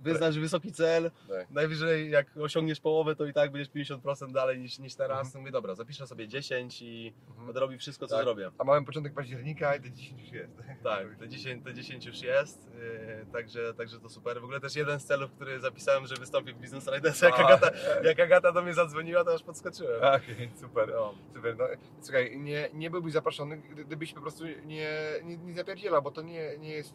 wyznacz 0.00 0.34
wysoki 0.34 0.72
cel, 0.72 1.10
Tak. 1.28 1.50
najwyżej 1.50 2.10
jak 2.10 2.36
osiągniesz 2.36 2.80
połowę, 2.80 3.16
to 3.16 3.26
i 3.26 3.32
tak 3.32 3.52
będziesz 3.52 3.70
50% 3.70 4.32
dalej 4.32 4.58
niż, 4.58 4.78
niż 4.78 4.94
teraz. 4.94 5.26
Mhm. 5.26 5.42
Mówię, 5.42 5.52
dobra, 5.52 5.74
zapiszę 5.74 6.06
sobie 6.06 6.28
10 6.28 6.82
i 6.82 7.14
Mhm. 7.28 7.46
będę 7.46 7.60
robił 7.60 7.78
wszystko, 7.78 8.06
co 8.06 8.14
Tak. 8.16 8.24
zrobię. 8.24 8.50
A 8.58 8.64
mamy 8.64 8.86
początek 8.86 9.14
października 9.14 9.76
i 9.76 9.80
te 9.80 9.90
10 9.90 10.20
już 10.22 10.32
jest. 10.32 10.52
Tak, 10.82 11.16
te 11.18 11.28
10, 11.28 11.64
te 11.64 11.74
10 11.74 12.06
już 12.06 12.22
jest, 12.22 12.70
yy, 12.74 13.26
także, 13.32 13.74
także 13.74 14.00
to 14.00 14.08
super. 14.08 14.40
W 14.40 14.44
ogóle 14.44 14.60
też 14.60 14.76
jeden 14.76 15.00
z 15.00 15.04
celów, 15.04 15.30
który 15.32 15.60
zapisałem, 15.60 16.06
że 16.06 16.14
wystąpię 16.16 16.52
w 16.52 16.56
Business 16.58 16.86
Ridersa, 16.94 17.26
jak. 17.26 17.40
Agata, 17.40 17.70
jak 18.08 18.20
Agata 18.20 18.52
do 18.52 18.62
mnie 18.62 18.74
zadzwoniła, 18.74 19.24
to 19.24 19.34
aż 19.34 19.42
podskoczyłem. 19.42 20.02
Okej, 20.02 20.50
super. 20.60 20.88
No. 20.94 21.14
Super, 21.34 21.56
no 21.58 21.64
słuchaj, 22.00 22.40
nie, 22.40 22.68
nie 22.74 22.90
byłbyś 22.90 23.12
zaproszony, 23.12 23.37
gdy- 23.46 23.84
gdybyś 23.84 24.14
po 24.14 24.20
prostu 24.20 24.44
nie, 24.46 24.90
nie, 25.24 25.36
nie 25.36 25.54
zapierdzielał, 25.54 26.02
bo 26.02 26.10
to 26.10 26.22
nie, 26.22 26.58
nie 26.58 26.70
jest 26.70 26.94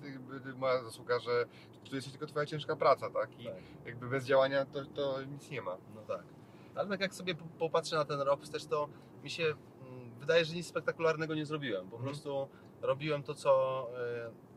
moja 0.58 0.84
zasługa, 0.84 1.20
że 1.20 1.46
to 1.90 1.96
jest 1.96 2.12
tylko 2.12 2.26
twoja 2.28 2.46
ciężka 2.46 2.76
praca, 2.76 3.10
tak? 3.10 3.40
I 3.40 3.46
Tak. 3.46 3.56
jakby 3.86 4.08
bez 4.10 4.26
działania 4.26 4.66
to, 4.66 4.86
to 4.86 5.22
nic 5.24 5.50
nie 5.50 5.62
ma. 5.62 5.78
No 5.96 6.02
tak. 6.02 6.24
Ale 6.76 6.90
tak 6.90 7.02
jak 7.02 7.14
sobie 7.14 7.36
po- 7.36 7.46
popatrzę 7.60 7.96
na 7.96 8.06
ten 8.06 8.22
rok 8.22 8.42
wstecz, 8.42 8.66
to 8.66 8.90
mi 9.24 9.30
się 9.30 9.44
mm, 9.44 9.56
wydaje, 10.20 10.46
że 10.46 10.56
nic 10.56 10.68
spektakularnego 10.68 11.36
nie 11.36 11.46
zrobiłem. 11.46 11.90
Po 11.90 11.96
Mhm. 11.96 12.04
prostu 12.14 12.48
robiłem 12.82 13.24
to, 13.24 13.34
co. 13.34 13.88
e, 14.00 14.54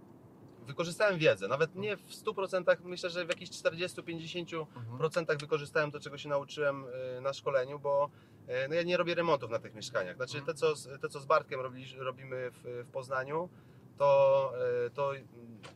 Wykorzystałem 0.66 1.18
wiedzę, 1.18 1.48
nawet 1.48 1.74
nie 1.74 1.96
w 1.96 2.12
100%, 2.14 2.76
myślę, 2.84 3.10
że 3.10 3.24
w 3.24 3.28
jakichś 3.28 3.50
40-50% 3.50 5.38
wykorzystałem 5.40 5.90
to, 5.90 6.00
czego 6.00 6.18
się 6.18 6.28
nauczyłem 6.28 6.84
e, 7.16 7.20
na 7.20 7.32
szkoleniu, 7.32 7.78
bo 7.78 8.10
no 8.68 8.74
ja 8.74 8.82
nie 8.82 8.96
robię 8.96 9.14
remontów 9.14 9.50
na 9.50 9.58
tych 9.58 9.74
mieszkaniach. 9.74 10.16
Znaczy 10.16 10.42
te, 10.42 10.54
co, 10.54 10.76
z- 10.76 11.00
te, 11.00 11.08
co 11.08 11.20
z 11.20 11.26
Bartkiem 11.26 11.60
robili, 11.60 11.98
robimy 11.98 12.50
w, 12.50 12.84
w 12.88 12.90
Poznaniu, 12.92 13.48
to, 13.98 14.52
e, 14.86 14.90
to 14.90 15.12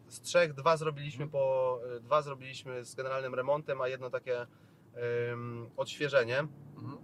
z 0.09 0.21
trzech 0.21 0.55
dwa 0.55 0.77
zrobiliśmy 0.77 1.29
po 1.29 1.79
e, 1.97 2.01
dwa 2.01 2.23
zrobiliśmy 2.23 2.85
z 2.85 2.95
generalnym 2.95 3.35
remontem, 3.35 3.81
a 3.81 3.89
jedno 3.89 4.11
takie 4.11 4.47
em, 4.95 5.71
odświeżenie, 5.77 6.39
Mhm. 6.77 6.99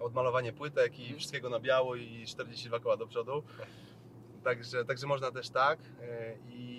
odmalowanie 0.00 0.52
płytek 0.52 0.98
i 0.98 1.14
wszystkiego 1.14 1.50
na 1.50 1.60
biało 1.60 1.96
i 1.96 2.24
42 2.26 2.80
koła 2.80 2.96
do 2.96 3.06
przodu. 3.06 3.42
Także, 4.44 4.84
także 4.84 5.06
można 5.06 5.30
też 5.32 5.50
tak. 5.50 5.78
e, 6.00 6.34
I 6.48 6.77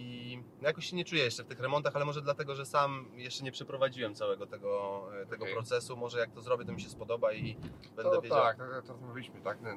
no 0.62 0.68
jakoś 0.68 0.86
się 0.86 0.96
nie 0.96 1.06
czuję 1.06 1.24
jeszcze 1.24 1.44
w 1.44 1.48
tych 1.48 1.60
remontach, 1.60 1.96
ale 1.96 2.06
może 2.06 2.22
dlatego, 2.22 2.56
że 2.56 2.66
sam 2.66 3.06
jeszcze 3.16 3.44
nie 3.44 3.52
przeprowadziłem 3.52 4.16
całego 4.16 4.48
tego, 4.48 5.02
e, 5.22 5.26
tego 5.26 5.44
Okej. 5.44 5.56
procesu. 5.56 5.98
Może 5.98 6.20
jak 6.20 6.32
to 6.32 6.42
zrobię, 6.42 6.66
to 6.66 6.72
mi 6.72 6.82
się 6.82 6.90
spodoba 6.90 7.34
i 7.34 7.56
będę 7.96 8.12
To 8.12 8.22
wiedział. 8.22 8.42
tak, 8.42 8.58
to, 8.58 8.82
to 8.88 8.94
rozmawialiśmy 8.94 9.42
tak 9.42 9.62
na, 9.62 9.76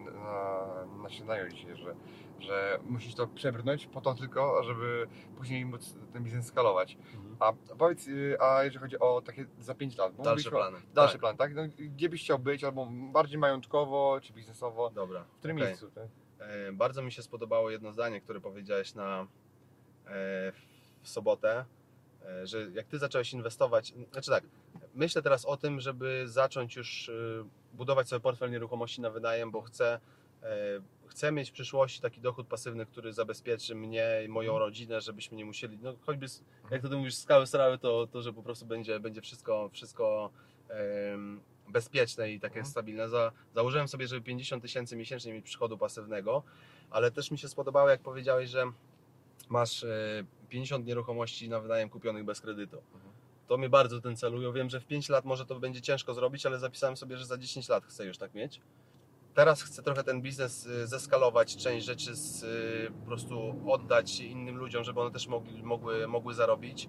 na, 1.03 1.11
śniadaniu 1.11 1.49
dzisiaj, 1.51 1.77
że, 1.77 1.95
że 2.41 2.79
musisz 2.85 3.15
to 3.15 3.27
przebrnąć 3.27 3.87
po 3.87 4.01
to 4.01 4.15
tylko, 4.15 4.63
żeby 4.65 5.09
później 5.37 5.65
móc 5.67 5.95
ten 6.13 6.25
biznes 6.25 6.47
skalować. 6.47 6.95
Mhm. 7.15 7.37
A 7.41 7.53
powiedz, 7.79 8.09
y, 8.09 8.37
a 8.41 8.65
jeżeli 8.65 8.83
chodzi 8.83 8.99
o 8.99 9.23
takie 9.27 9.47
za 9.61 9.75
5 9.75 9.97
lat, 9.97 10.15
bo 10.15 10.23
Dalsze 10.23 10.51
plany. 10.51 10.79
Dalszy 10.95 11.13
Tak. 11.13 11.21
plan, 11.21 11.37
tak? 11.37 11.55
No, 11.55 11.63
gdzie 11.79 12.09
byś 12.09 12.23
chciał 12.23 12.39
być, 12.39 12.65
albo 12.65 12.87
bardziej 13.13 13.39
majątkowo, 13.39 14.19
czy 14.23 14.33
biznesowo? 14.33 14.91
Dobra. 14.91 15.25
W 15.25 15.39
którym 15.39 15.57
okej. 15.57 15.69
miejscu? 15.69 15.91
Tak? 15.91 16.09
E, 16.39 16.73
Bardzo 16.73 17.03
mi 17.03 17.13
się 17.13 17.23
spodobało 17.23 17.71
jedno 17.71 17.93
zdanie, 17.93 18.21
które 18.21 18.41
powiedziałeś 18.41 18.95
na, 18.95 19.27
e, 20.07 20.53
w 21.03 21.09
sobotę, 21.09 21.65
e, 22.27 22.47
że 22.47 22.71
jak 22.71 22.87
ty 22.87 22.99
zacząłeś 22.99 23.33
inwestować, 23.33 23.95
znaczy 24.13 24.31
tak, 24.31 24.45
myślę 24.95 25.23
teraz 25.23 25.45
o 25.45 25.57
tym, 25.57 25.81
żeby 25.81 26.25
zacząć 26.29 26.77
już 26.77 27.09
e, 27.09 27.13
budować 27.73 28.09
sobie 28.09 28.21
portfel 28.21 28.51
nieruchomości 28.51 29.01
na 29.01 29.11
wynajem, 29.11 29.51
bo 29.51 29.63
chcę, 29.63 30.01
e, 30.43 30.49
chcę 31.07 31.33
mieć 31.33 31.51
w 31.51 31.53
przyszłości 31.53 32.01
taki 32.01 32.21
dochód 32.21 32.47
pasywny, 32.47 32.87
który 32.87 33.13
zabezpieczy 33.13 33.75
mnie 33.75 34.07
i 34.25 34.29
moją 34.29 34.59
rodzinę, 34.59 35.01
żebyśmy 35.01 35.37
nie 35.37 35.45
musieli, 35.45 35.79
no 35.83 35.95
choćby, 36.07 36.27
jak 36.71 36.83
to 36.83 36.89
ty 36.89 36.97
mówisz, 36.97 37.15
skały 37.15 37.47
strały, 37.47 37.79
to, 37.79 38.07
to 38.07 38.23
że 38.23 38.33
po 38.33 38.43
prostu 38.43 38.67
będzie, 38.67 39.01
będzie 39.01 39.21
wszystko, 39.21 39.69
wszystko 39.73 40.31
bezpieczne 41.69 42.33
i 42.33 42.41
takie 42.41 42.55
Mhm. 42.55 42.67
stabilne. 42.67 43.09
Za, 43.09 43.33
założyłem 43.55 43.89
sobie, 43.89 44.07
żeby 44.07 44.23
50 44.23 44.63
tysięcy 44.63 44.97
miesięcznie 44.97 45.33
mieć 45.33 45.45
przychodu 45.45 45.79
pasywnego, 45.79 46.43
ale 46.91 47.11
też 47.11 47.31
mi 47.31 47.39
się 47.39 47.49
spodobało, 47.49 47.89
jak 47.89 48.01
powiedziałeś, 48.01 48.51
że 48.51 48.65
masz 49.51 49.85
e, 49.85 50.25
50 50.49 50.87
nieruchomości 50.87 51.49
na 51.49 51.61
wynajem 51.61 51.89
kupionych 51.89 52.25
bez 52.25 52.41
kredytu. 52.41 52.77
Mhm. 52.95 53.13
To 53.49 53.59
mnie 53.59 53.69
bardzo 53.69 54.01
ten 54.01 54.17
celuje. 54.17 54.53
Wiem, 54.53 54.71
że 54.71 54.81
w 54.81 54.87
5 54.87 55.09
lat 55.09 55.25
może 55.25 55.47
to 55.47 55.61
będzie 55.61 55.81
ciężko 55.81 56.15
zrobić, 56.15 56.47
ale 56.47 56.59
zapisałem 56.59 56.97
sobie, 56.97 57.17
że 57.17 57.27
za 57.27 57.39
10 57.39 57.69
lat 57.69 57.85
chcę 57.85 58.05
już 58.05 58.19
tak 58.19 58.35
mieć. 58.35 58.61
Teraz 59.35 59.63
chcę 59.63 59.83
trochę 59.83 60.05
ten 60.05 60.23
biznes 60.23 60.67
y, 60.67 60.87
zeskalować, 60.87 61.57
część 61.57 61.87
rzeczy 61.87 62.17
z, 62.17 62.43
y, 62.43 62.93
po 63.01 63.07
prostu 63.07 63.55
oddać 63.67 64.21
innym 64.21 64.57
ludziom, 64.57 64.85
żeby 64.85 65.01
one 65.01 65.11
też 65.11 65.27
mogli, 65.27 65.63
mogły, 65.63 66.09
mogły 66.09 66.35
zarobić. 66.35 66.89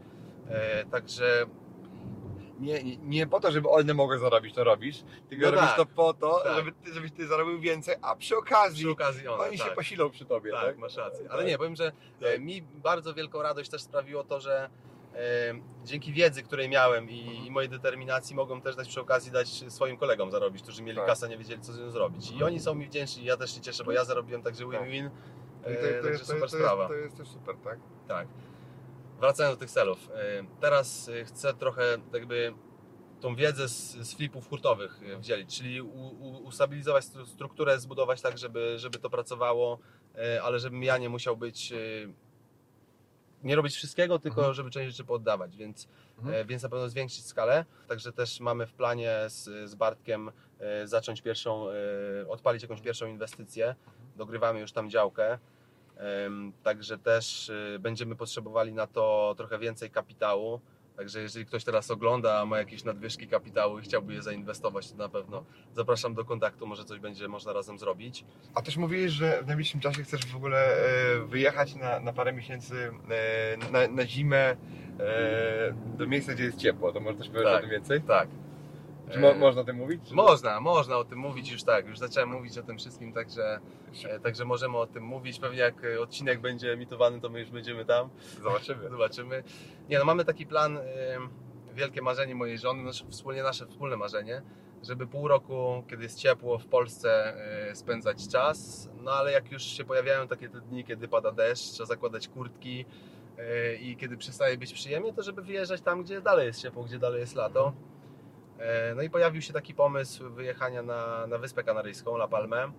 E, 0.49 0.85
Także 0.85 1.45
nie, 2.59 2.83
nie, 2.83 2.97
nie 2.97 3.27
po 3.27 3.39
to, 3.39 3.51
żeby 3.51 3.69
one 3.69 3.93
mogły 3.93 4.19
zarobić, 4.19 4.55
to 4.55 4.63
robisz, 4.63 5.03
tylko 5.29 5.45
No 5.45 5.51
robisz 5.51 5.67
tak, 5.67 5.77
to 5.77 5.85
po 5.85 6.13
to, 6.13 6.39
tak. 6.43 6.55
żeby, 6.55 6.71
ty, 6.71 6.93
żebyś 6.93 7.11
ty 7.11 7.27
zarobił 7.27 7.59
więcej, 7.59 7.95
a 8.01 8.15
przy 8.15 8.37
okazji 8.37 8.83
Przy 8.83 8.91
okazji 8.91 9.27
one, 9.27 9.43
oni 9.43 9.57
tak. 9.57 9.67
się 9.67 9.73
posilą 9.75 10.09
przy 10.09 10.25
tobie, 10.25 10.51
tak? 10.51 10.65
Tak, 10.65 10.77
masz 10.77 10.95
rację. 10.97 11.25
Ale 11.29 11.37
Tak. 11.39 11.47
nie, 11.47 11.57
powiem, 11.57 11.75
że 11.75 11.91
e, 12.21 12.39
mi 12.39 12.61
bardzo 12.61 13.13
wielką 13.13 13.41
radość 13.41 13.69
też 13.69 13.81
sprawiło 13.81 14.23
to, 14.23 14.39
że 14.41 14.69
e, 15.15 15.19
dzięki 15.83 16.13
wiedzy, 16.13 16.43
której 16.43 16.69
miałem 16.69 17.09
i, 17.09 17.45
i 17.47 17.51
mojej 17.51 17.69
determinacji 17.69 18.35
mogłem 18.35 18.61
też 18.61 18.75
dać 18.75 18.87
przy 18.87 19.01
okazji 19.01 19.31
dać 19.31 19.47
swoim 19.73 19.97
kolegom 19.97 20.31
zarobić, 20.31 20.63
którzy 20.63 20.83
mieli 20.83 20.97
Tak. 20.97 21.07
kasę, 21.07 21.29
nie 21.29 21.37
wiedzieli 21.37 21.61
co 21.61 21.73
z 21.73 21.79
nią 21.79 21.89
zrobić. 21.91 22.31
I 22.31 22.43
oni 22.43 22.59
są 22.59 22.75
mi 22.75 22.85
wdzięczni, 22.87 23.25
ja 23.25 23.37
też 23.37 23.55
się 23.55 23.61
cieszę, 23.61 23.83
bo 23.83 23.91
ja 23.91 24.03
zarobiłem 24.05 24.41
także 24.43 24.65
win-win. 24.65 25.05
I 25.05 25.69
E, 25.69 25.75
to, 25.75 26.01
to, 26.03 26.09
jest, 26.09 26.19
to, 26.19 26.25
super 26.25 26.41
jest, 26.41 26.53
to, 26.53 26.57
sprawa. 26.59 26.81
jest, 26.83 26.89
to 26.89 26.95
jest 26.95 27.17
też 27.17 27.27
super, 27.27 27.55
tak? 27.63 27.79
Tak. 28.07 28.27
Wracając 29.23 29.55
do 29.55 29.59
tych 29.59 29.71
celów. 29.71 30.09
e, 30.15 30.43
Teraz 30.61 31.09
e, 31.09 31.25
chcę 31.25 31.53
trochę 31.53 31.97
jakby 32.13 32.53
tą 33.21 33.35
wiedzę 33.35 33.67
z, 33.69 33.91
z 33.95 34.13
flipów 34.13 34.49
hurtowych 34.49 34.99
e, 35.03 35.17
wdzielić, 35.17 35.57
czyli 35.57 35.81
u, 35.81 35.87
u, 35.97 36.37
ustabilizować 36.43 37.05
stru- 37.05 37.25
strukturę, 37.25 37.79
zbudować 37.79 38.21
tak, 38.21 38.37
żeby, 38.37 38.79
żeby 38.79 38.99
to 38.99 39.09
pracowało, 39.09 39.79
ale 40.43 40.59
żebym 40.59 40.83
ja 40.83 40.97
nie 40.97 41.09
musiał 41.09 41.37
być 41.37 41.73
nie 43.43 43.55
robić 43.55 43.75
wszystkiego, 43.75 44.19
tylko 44.19 44.41
Mhm. 44.41 44.53
żeby 44.53 44.69
część 44.71 44.91
rzeczy 44.91 45.03
poddawać, 45.07 45.57
więc, 45.57 45.87
Mhm. 46.17 46.47
więc 46.47 46.63
na 46.63 46.69
pewno 46.69 46.89
zwiększyć 46.89 47.25
skalę. 47.25 47.65
Także 47.87 48.11
też 48.11 48.39
mamy 48.39 48.67
w 48.67 48.73
planie 48.73 49.17
z, 49.27 49.69
z 49.69 49.75
Bartkiem 49.75 50.31
zacząć 50.85 51.21
pierwszą, 51.21 51.65
odpalić 52.29 52.61
jakąś 52.61 52.81
pierwszą 52.81 53.07
inwestycję. 53.07 53.75
Dogrywamy 54.15 54.59
już 54.59 54.71
tam 54.71 54.89
działkę. 54.89 55.39
Także 56.63 56.97
też 56.97 57.49
y, 57.49 57.77
będziemy 57.79 58.15
potrzebowali 58.15 58.73
na 58.73 58.87
to 58.87 59.33
trochę 59.37 59.59
więcej 59.59 59.89
kapitału. 59.89 60.59
Także 60.97 61.21
jeżeli 61.21 61.45
ktoś 61.45 61.63
teraz 61.63 61.91
ogląda, 61.91 62.45
ma 62.45 62.57
jakieś 62.57 62.83
nadwyżki 62.83 63.27
kapitału 63.27 63.79
i 63.79 63.81
chciałby 63.81 64.13
je 64.13 64.21
zainwestować, 64.21 64.91
to 64.91 64.97
na 64.97 65.09
pewno 65.09 65.45
zapraszam 65.73 66.13
do 66.13 66.25
kontaktu, 66.25 66.67
może 66.67 66.85
coś 66.85 66.99
będzie 66.99 67.27
można 67.27 67.53
razem 67.53 67.79
zrobić. 67.79 68.25
A 68.55 68.61
też 68.61 68.77
mówiłeś, 68.77 69.11
że 69.11 69.43
w 69.43 69.47
najbliższym 69.47 69.79
czasie 69.79 70.03
chcesz 70.03 70.25
w 70.25 70.35
ogóle 70.35 70.57
e, 70.57 71.19
wyjechać 71.19 71.75
na, 71.75 71.99
na 71.99 72.13
parę 72.13 72.33
miesięcy 72.33 72.91
e, 73.09 73.71
na, 73.71 73.87
na 73.87 74.05
zimę 74.07 74.37
e, 74.39 74.55
do 75.97 76.07
miejsca, 76.07 76.33
gdzie 76.33 76.43
jest 76.43 76.57
ciepło. 76.57 76.91
To 76.93 76.99
może 76.99 77.17
też 77.17 77.27
powiedzieć 77.29 77.51
Tak. 77.51 77.57
o 77.57 77.61
tym 77.61 77.69
więcej? 77.69 78.01
Tak. 78.01 78.29
Czy 79.13 79.19
mo, 79.19 79.31
E, 79.31 79.35
można 79.35 79.61
o 79.61 79.63
tym 79.63 79.75
mówić? 79.75 80.01
Czy... 80.09 80.15
Można, 80.15 80.59
można 80.59 80.97
o 80.97 81.03
tym 81.03 81.19
mówić 81.19 81.51
już 81.51 81.63
tak, 81.63 81.87
już 81.87 81.97
zacząłem 81.97 82.29
mówić 82.29 82.57
o 82.57 82.63
tym 82.63 82.77
wszystkim, 82.77 83.13
także, 83.13 83.59
e, 84.09 84.19
także 84.19 84.45
możemy 84.45 84.77
o 84.77 84.87
tym 84.87 85.03
mówić. 85.03 85.39
Pewnie 85.39 85.59
jak 85.59 85.85
e, 85.85 86.01
odcinek 86.01 86.41
będzie 86.41 86.71
emitowany, 86.71 87.21
to 87.21 87.29
my 87.29 87.39
już 87.39 87.49
będziemy 87.49 87.85
tam. 87.85 88.09
Zobaczymy. 88.43 88.89
Zobaczymy. 88.89 89.43
Nie 89.89 89.99
no, 89.99 90.05
mamy 90.05 90.25
taki 90.25 90.45
plan, 90.45 90.79
wielkie 91.73 92.01
marzenie 92.01 92.35
mojej 92.35 92.57
żony, 92.57 92.83
nasze, 92.83 93.05
wspólnie 93.09 93.43
nasze 93.43 93.65
wspólne 93.65 93.97
marzenie, 93.97 94.41
żeby 94.83 95.07
pół 95.07 95.27
roku, 95.27 95.83
kiedy 95.89 96.03
jest 96.03 96.19
ciepło 96.19 96.57
w 96.57 96.65
Polsce, 96.65 97.33
y, 97.71 97.75
spędzać 97.75 98.27
czas. 98.27 98.89
No 99.01 99.11
ale 99.11 99.31
jak 99.31 99.51
już 99.51 99.63
się 99.63 99.83
pojawiają 99.83 100.27
takie 100.27 100.49
te 100.49 100.61
dni, 100.61 100.83
kiedy 100.83 101.07
pada 101.07 101.31
deszcz, 101.31 101.71
trzeba 101.71 101.87
zakładać 101.87 102.27
kurtki 102.27 102.85
y, 103.39 103.75
i 103.75 103.97
kiedy 103.97 104.17
przestaje 104.17 104.57
być 104.57 104.73
przyjemnie, 104.73 105.13
to 105.13 105.23
żeby 105.23 105.41
wyjeżdżać 105.41 105.81
tam, 105.81 106.03
gdzie 106.03 106.21
dalej 106.21 106.47
jest 106.47 106.61
ciepło, 106.61 106.83
gdzie 106.83 106.99
dalej 106.99 107.19
jest 107.19 107.35
lato. 107.35 107.73
E, 108.63 108.95
No 108.95 109.01
i 109.01 109.09
pojawił 109.09 109.41
się 109.41 109.53
taki 109.53 109.73
pomysł 109.73 110.29
wyjechania 110.29 110.81
na, 110.83 111.27
na 111.27 111.37
Wyspę 111.37 111.63
Kanaryjską, 111.63 112.15
La 112.15 112.27
Palmę. 112.27 112.71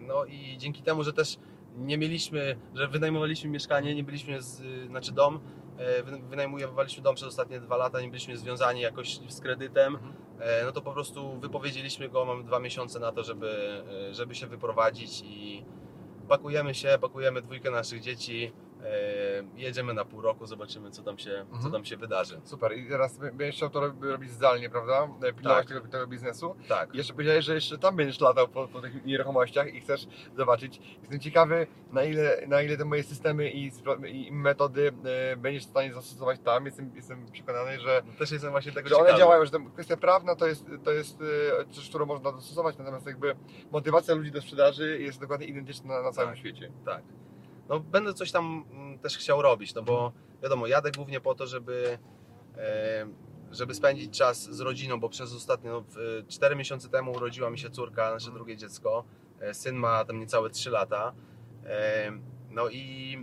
No 0.00 0.24
i 0.24 0.56
dzięki 0.58 0.82
temu, 0.82 1.02
że 1.04 1.12
też 1.12 1.38
nie 1.76 1.98
mieliśmy, 1.98 2.56
że 2.74 2.88
wynajmowaliśmy 2.88 3.50
mieszkanie, 3.50 3.94
nie 3.94 4.04
byliśmy, 4.04 4.42
z, 4.42 4.62
znaczy 4.88 5.12
dom, 5.12 5.40
e, 5.78 6.02
wy- 6.02 6.18
wynajmowaliśmy 6.30 7.02
dom 7.02 7.14
przez 7.14 7.28
ostatnie 7.28 7.60
dwa 7.60 7.76
lata, 7.76 8.00
nie 8.00 8.08
byliśmy 8.08 8.36
związani 8.36 8.80
jakoś 8.80 9.20
z 9.28 9.40
kredytem, 9.40 9.94
Mhm. 9.94 10.14
e, 10.40 10.64
no 10.64 10.72
to 10.72 10.80
po 10.82 10.92
prostu 10.92 11.40
wypowiedzieliśmy 11.40 12.08
go, 12.08 12.24
mamy 12.24 12.44
dwa 12.44 12.58
miesiące 12.60 13.00
na 13.00 13.12
to, 13.12 13.22
żeby, 13.24 13.82
żeby 14.12 14.34
się 14.34 14.46
wyprowadzić 14.46 15.22
i 15.24 15.64
pakujemy 16.28 16.74
się, 16.74 16.98
pakujemy 17.00 17.42
dwójkę 17.42 17.70
naszych 17.70 18.00
dzieci, 18.00 18.52
jedziemy 19.56 19.94
na 19.94 20.04
pół 20.04 20.20
roku, 20.20 20.46
zobaczymy 20.46 20.90
co 20.90 21.02
tam 21.02 21.18
się, 21.18 21.44
co 21.50 21.54
Mhm. 21.54 21.72
tam 21.72 21.84
się 21.84 21.96
wydarzy. 21.96 22.40
Super. 22.44 22.76
I 22.78 22.88
teraz 22.88 23.18
będziesz 23.18 23.56
chciał 23.56 23.70
to 23.70 23.80
rob- 23.80 24.02
robić 24.04 24.30
zdalnie, 24.30 24.70
prawda? 24.70 25.08
E, 25.22 25.32
Pilnować 25.32 25.66
Tak. 25.66 25.74
tego, 25.76 25.88
tego 25.88 26.06
biznesu. 26.06 26.54
Tak. 26.68 26.94
I 26.94 26.98
jeszcze 26.98 27.12
powiedziałeś, 27.12 27.44
że 27.44 27.54
jeszcze 27.54 27.78
tam 27.78 27.96
będziesz 27.96 28.20
latał 28.20 28.48
po, 28.48 28.68
po 28.68 28.80
tych 28.80 29.04
nieruchomościach 29.04 29.74
i 29.74 29.80
chcesz 29.80 30.06
zobaczyć. 30.36 30.80
Jestem 31.00 31.20
ciekawy, 31.20 31.66
na 31.92 32.02
ile, 32.04 32.42
na 32.46 32.62
ile 32.62 32.76
te 32.76 32.84
moje 32.84 33.02
systemy 33.02 33.50
i, 33.50 33.70
i 34.12 34.32
metody 34.32 34.92
e, 35.32 35.36
będziesz 35.36 35.66
w 35.66 35.70
stanie 35.70 35.92
zastosować 35.94 36.40
tam. 36.44 36.66
Jestem, 36.66 36.90
jestem 36.94 37.26
przekonany, 37.32 37.80
że, 37.80 38.02
Też 38.18 38.30
jestem 38.30 38.50
właśnie 38.50 38.72
tego 38.72 38.88
że 38.88 38.94
one 38.94 39.04
ciekawy. 39.04 39.18
działają, 39.18 39.44
że 39.44 39.50
kwestia 39.74 39.96
prawna 39.96 40.36
to 40.36 40.46
jest, 40.46 40.66
to 40.84 40.90
jest 40.92 41.18
e, 41.22 41.24
coś, 41.74 41.88
którą 41.88 42.06
można 42.06 42.32
dostosować, 42.32 42.78
natomiast 42.78 43.06
jakby 43.06 43.36
motywacja 43.70 44.14
ludzi 44.14 44.30
do 44.30 44.42
sprzedaży 44.42 44.98
jest 45.02 45.20
dokładnie 45.20 45.46
identyczna 45.46 46.02
na 46.02 46.12
całym 46.12 46.30
Tak. 46.30 46.38
świecie. 46.38 46.72
Tak. 46.84 47.02
No 47.70 47.80
będę 47.80 48.14
coś 48.14 48.32
tam 48.32 48.64
mm, 48.72 48.98
też 48.98 49.18
chciał 49.18 49.42
robić, 49.42 49.74
no 49.74 49.82
bo 49.82 50.12
wiadomo, 50.42 50.66
jadę 50.66 50.90
głównie 50.92 51.20
po 51.20 51.34
to, 51.34 51.46
żeby 51.46 51.98
e, 52.56 53.06
żeby 53.52 53.74
spędzić 53.74 54.18
czas 54.18 54.42
z 54.42 54.60
rodziną, 54.60 55.00
bo 55.00 55.08
przez 55.08 55.34
ostatnie 55.34 55.70
no, 55.70 55.80
w- 55.88 56.24
4 56.28 56.56
miesiące 56.56 56.88
temu 56.88 57.12
urodziła 57.12 57.50
mi 57.50 57.58
się 57.58 57.70
córka, 57.70 58.10
nasze 58.10 58.30
drugie 58.30 58.56
dziecko. 58.56 59.04
E, 59.40 59.54
Syn 59.54 59.76
ma 59.76 60.04
tam 60.04 60.20
niecałe 60.20 60.50
3 60.50 60.70
lata. 60.70 61.12
E, 61.64 62.12
No 62.50 62.68
i 62.68 63.16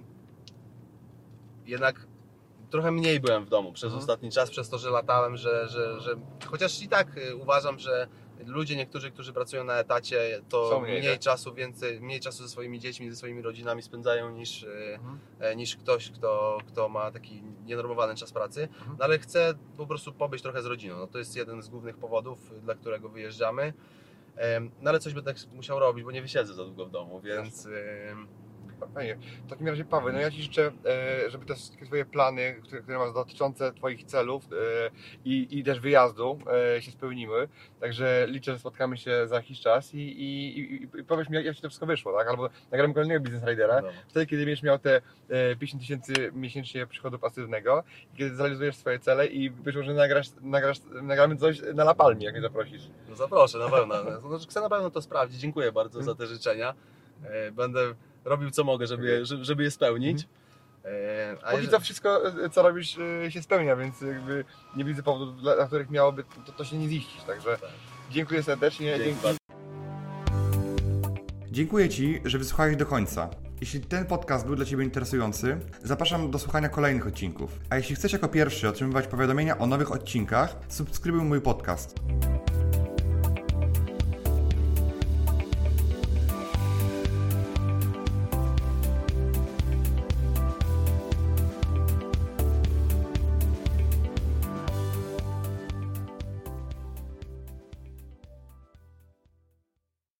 jednak 1.65 2.07
trochę 2.69 2.91
mniej 2.91 3.19
byłem 3.19 3.45
w 3.45 3.49
domu 3.49 3.73
przez 3.73 3.83
Mhm. 3.87 3.99
ostatni 4.01 4.31
czas, 4.31 4.49
przez 4.49 4.69
to, 4.69 4.77
że 4.77 4.89
latałem, 4.89 5.37
że, 5.37 5.67
że, 5.69 5.99
że 5.99 6.15
chociaż 6.45 6.81
i 6.81 6.87
tak 6.87 7.07
uważam, 7.41 7.79
że 7.79 8.07
ludzie 8.45 8.75
niektórzy, 8.75 9.11
którzy 9.11 9.33
pracują 9.33 9.63
na 9.63 9.73
etacie, 9.79 10.41
to 10.49 10.69
Są 10.69 10.81
mniej, 10.81 10.99
mniej, 10.99 11.11
tak? 11.11 11.19
czasu, 11.21 11.53
więcej, 11.53 12.01
mniej 12.01 12.19
czasu 12.19 12.43
ze 12.43 12.49
swoimi 12.49 12.79
dziećmi, 12.79 13.09
ze 13.09 13.15
swoimi 13.15 13.41
rodzinami 13.41 13.81
spędzają 13.81 14.29
niż, 14.31 14.63
e, 14.63 14.67
Mhm. 14.95 15.19
e, 15.39 15.55
niż 15.55 15.75
ktoś, 15.75 16.11
kto, 16.11 16.57
kto 16.67 16.89
ma 16.89 17.11
taki 17.11 17.43
nienormowany 17.65 18.15
czas 18.15 18.31
pracy. 18.31 18.63
Mhm. 18.63 18.95
No 18.99 19.05
ale 19.05 19.19
chcę 19.19 19.53
po 19.77 19.87
prostu 19.87 20.13
pobyć 20.13 20.41
trochę 20.41 20.61
z 20.61 20.65
rodziną. 20.65 20.97
No 20.97 21.07
to 21.07 21.17
jest 21.19 21.35
jeden 21.35 21.61
z 21.61 21.69
głównych 21.69 21.97
powodów, 21.97 22.61
dla 22.61 22.75
którego 22.75 23.09
wyjeżdżamy. 23.09 23.73
No 24.81 24.89
ale 24.89 24.99
coś 24.99 25.13
będę 25.13 25.33
musiał 25.53 25.79
robić, 25.79 26.03
bo 26.03 26.11
nie 26.11 26.21
wysiedzę 26.21 26.53
za 26.53 26.65
długo 26.65 26.85
w 26.85 26.91
domu, 26.91 27.21
więc 27.21 27.65
em, 27.65 28.27
Fajnie. 28.93 29.17
W 29.45 29.49
takim 29.49 29.67
razie, 29.67 29.85
Paweł, 29.85 30.13
no 30.13 30.19
ja 30.19 30.31
Ci 30.31 30.43
życzę, 30.43 30.71
e, 30.85 31.29
żeby 31.29 31.45
te 31.45 31.55
wszystkie 31.55 31.85
Twoje 31.85 32.05
plany, 32.05 32.55
które, 32.63 32.81
które 32.81 32.97
masz 32.97 33.13
dotyczące 33.13 33.73
Twoich 33.73 34.03
celów 34.03 34.43
e, 34.45 34.55
i, 35.25 35.59
i 35.59 35.63
też 35.63 35.79
wyjazdu 35.79 36.39
e, 36.75 36.81
się 36.81 36.91
spełniły. 36.91 37.47
Także 37.79 38.25
liczę, 38.29 38.51
że 38.51 38.59
spotkamy 38.59 38.97
się 38.97 39.27
za 39.27 39.35
jakiś 39.35 39.59
czas 39.61 39.93
i, 39.93 39.97
i, 39.97 40.59
i, 40.59 40.83
i 40.99 41.03
powiesz 41.03 41.29
mi, 41.29 41.43
jak, 41.43 41.55
Ci 41.55 41.61
to 41.61 41.69
wszystko 41.69 41.85
wyszło, 41.85 42.17
tak? 42.17 42.27
Albo 42.27 42.49
nagramy 42.71 42.93
kolejnego 42.93 43.23
Business 43.23 43.43
Ridera. 43.43 43.81
no. 43.81 43.87
Wtedy, 44.07 44.25
kiedy 44.25 44.45
będziesz 44.45 44.63
miał 44.63 44.79
te 44.79 45.01
e, 45.29 45.55
50 45.55 45.81
tysięcy 45.81 46.31
miesięcznie 46.33 46.87
przychodu 46.87 47.19
pasywnego, 47.19 47.83
kiedy 48.17 48.35
zrealizujesz 48.35 48.75
swoje 48.75 48.99
cele 48.99 49.27
i 49.27 49.49
być 49.49 49.75
może 49.75 49.93
nagrasz, 49.93 50.27
nagrasz, 50.41 50.77
nagramy 51.01 51.37
coś 51.37 51.61
na 51.73 51.83
La 51.83 51.95
Palmie, 51.95 52.25
jak 52.25 52.33
mnie 52.33 52.41
zaprosisz. 52.41 52.89
no 53.09 53.15
zaproszę 53.15 53.57
na 53.57 53.69
pewno. 53.69 53.95
No, 54.29 54.39
chcę 54.39 54.61
na 54.61 54.69
pewno 54.69 54.89
to 54.89 55.01
sprawdzić. 55.01 55.39
Dziękuję 55.39 55.71
bardzo 55.71 56.03
za 56.03 56.15
te 56.15 56.27
życzenia. 56.27 56.73
Będę 57.51 57.93
robił 58.27 58.51
co 58.51 58.63
mogę, 58.63 58.87
żeby, 58.87 59.07
je- 59.07 59.25
żeby, 59.25 59.45
żeby 59.45 59.63
je 59.63 59.71
spełnić. 59.71 60.27
E, 60.85 60.87
A 60.87 61.31
Mhm. 61.31 61.51
Póki 61.51 61.63
jeżeli- 61.65 61.83
wszystko, 61.83 62.27
e, 62.45 62.49
co 62.49 62.61
robisz, 62.61 62.97
e, 63.25 63.31
się 63.31 63.41
spełnia, 63.41 63.75
więc 63.75 64.01
jakby 64.01 64.45
nie 64.75 64.83
widzę 64.85 65.03
powodów, 65.03 65.41
dla, 65.41 65.55
dla 65.55 65.67
których 65.67 65.89
miałoby 65.89 66.23
to, 66.45 66.51
to 66.51 66.65
się 66.65 66.77
nie 66.77 66.89
ziścić. 66.89 67.23
Także 67.23 67.57
Tak. 67.57 67.69
dziękuję 68.11 68.43
serdecznie. 68.43 68.97
Dzięki. 68.97 69.19
Dziękuję 71.51 71.89
Ci, 71.89 72.21
że 72.25 72.37
wysłuchałeś 72.37 72.75
do 72.75 72.85
końca. 72.85 73.29
Jeśli 73.61 73.81
ten 73.81 74.05
podcast 74.05 74.45
był 74.45 74.55
dla 74.55 74.65
Ciebie 74.65 74.83
interesujący, 74.83 75.57
zapraszam 75.83 76.31
do 76.31 76.39
słuchania 76.39 76.69
kolejnych 76.69 77.07
odcinków. 77.07 77.59
A 77.69 77.75
jeśli 77.77 77.95
chcesz 77.95 78.13
jako 78.13 78.27
pierwszy 78.27 78.69
otrzymywać 78.69 79.07
powiadomienia 79.07 79.57
o 79.57 79.67
nowych 79.67 79.91
odcinkach, 79.91 80.55
subskrybuj 80.67 81.21
mój 81.21 81.41
podcast. 81.41 81.95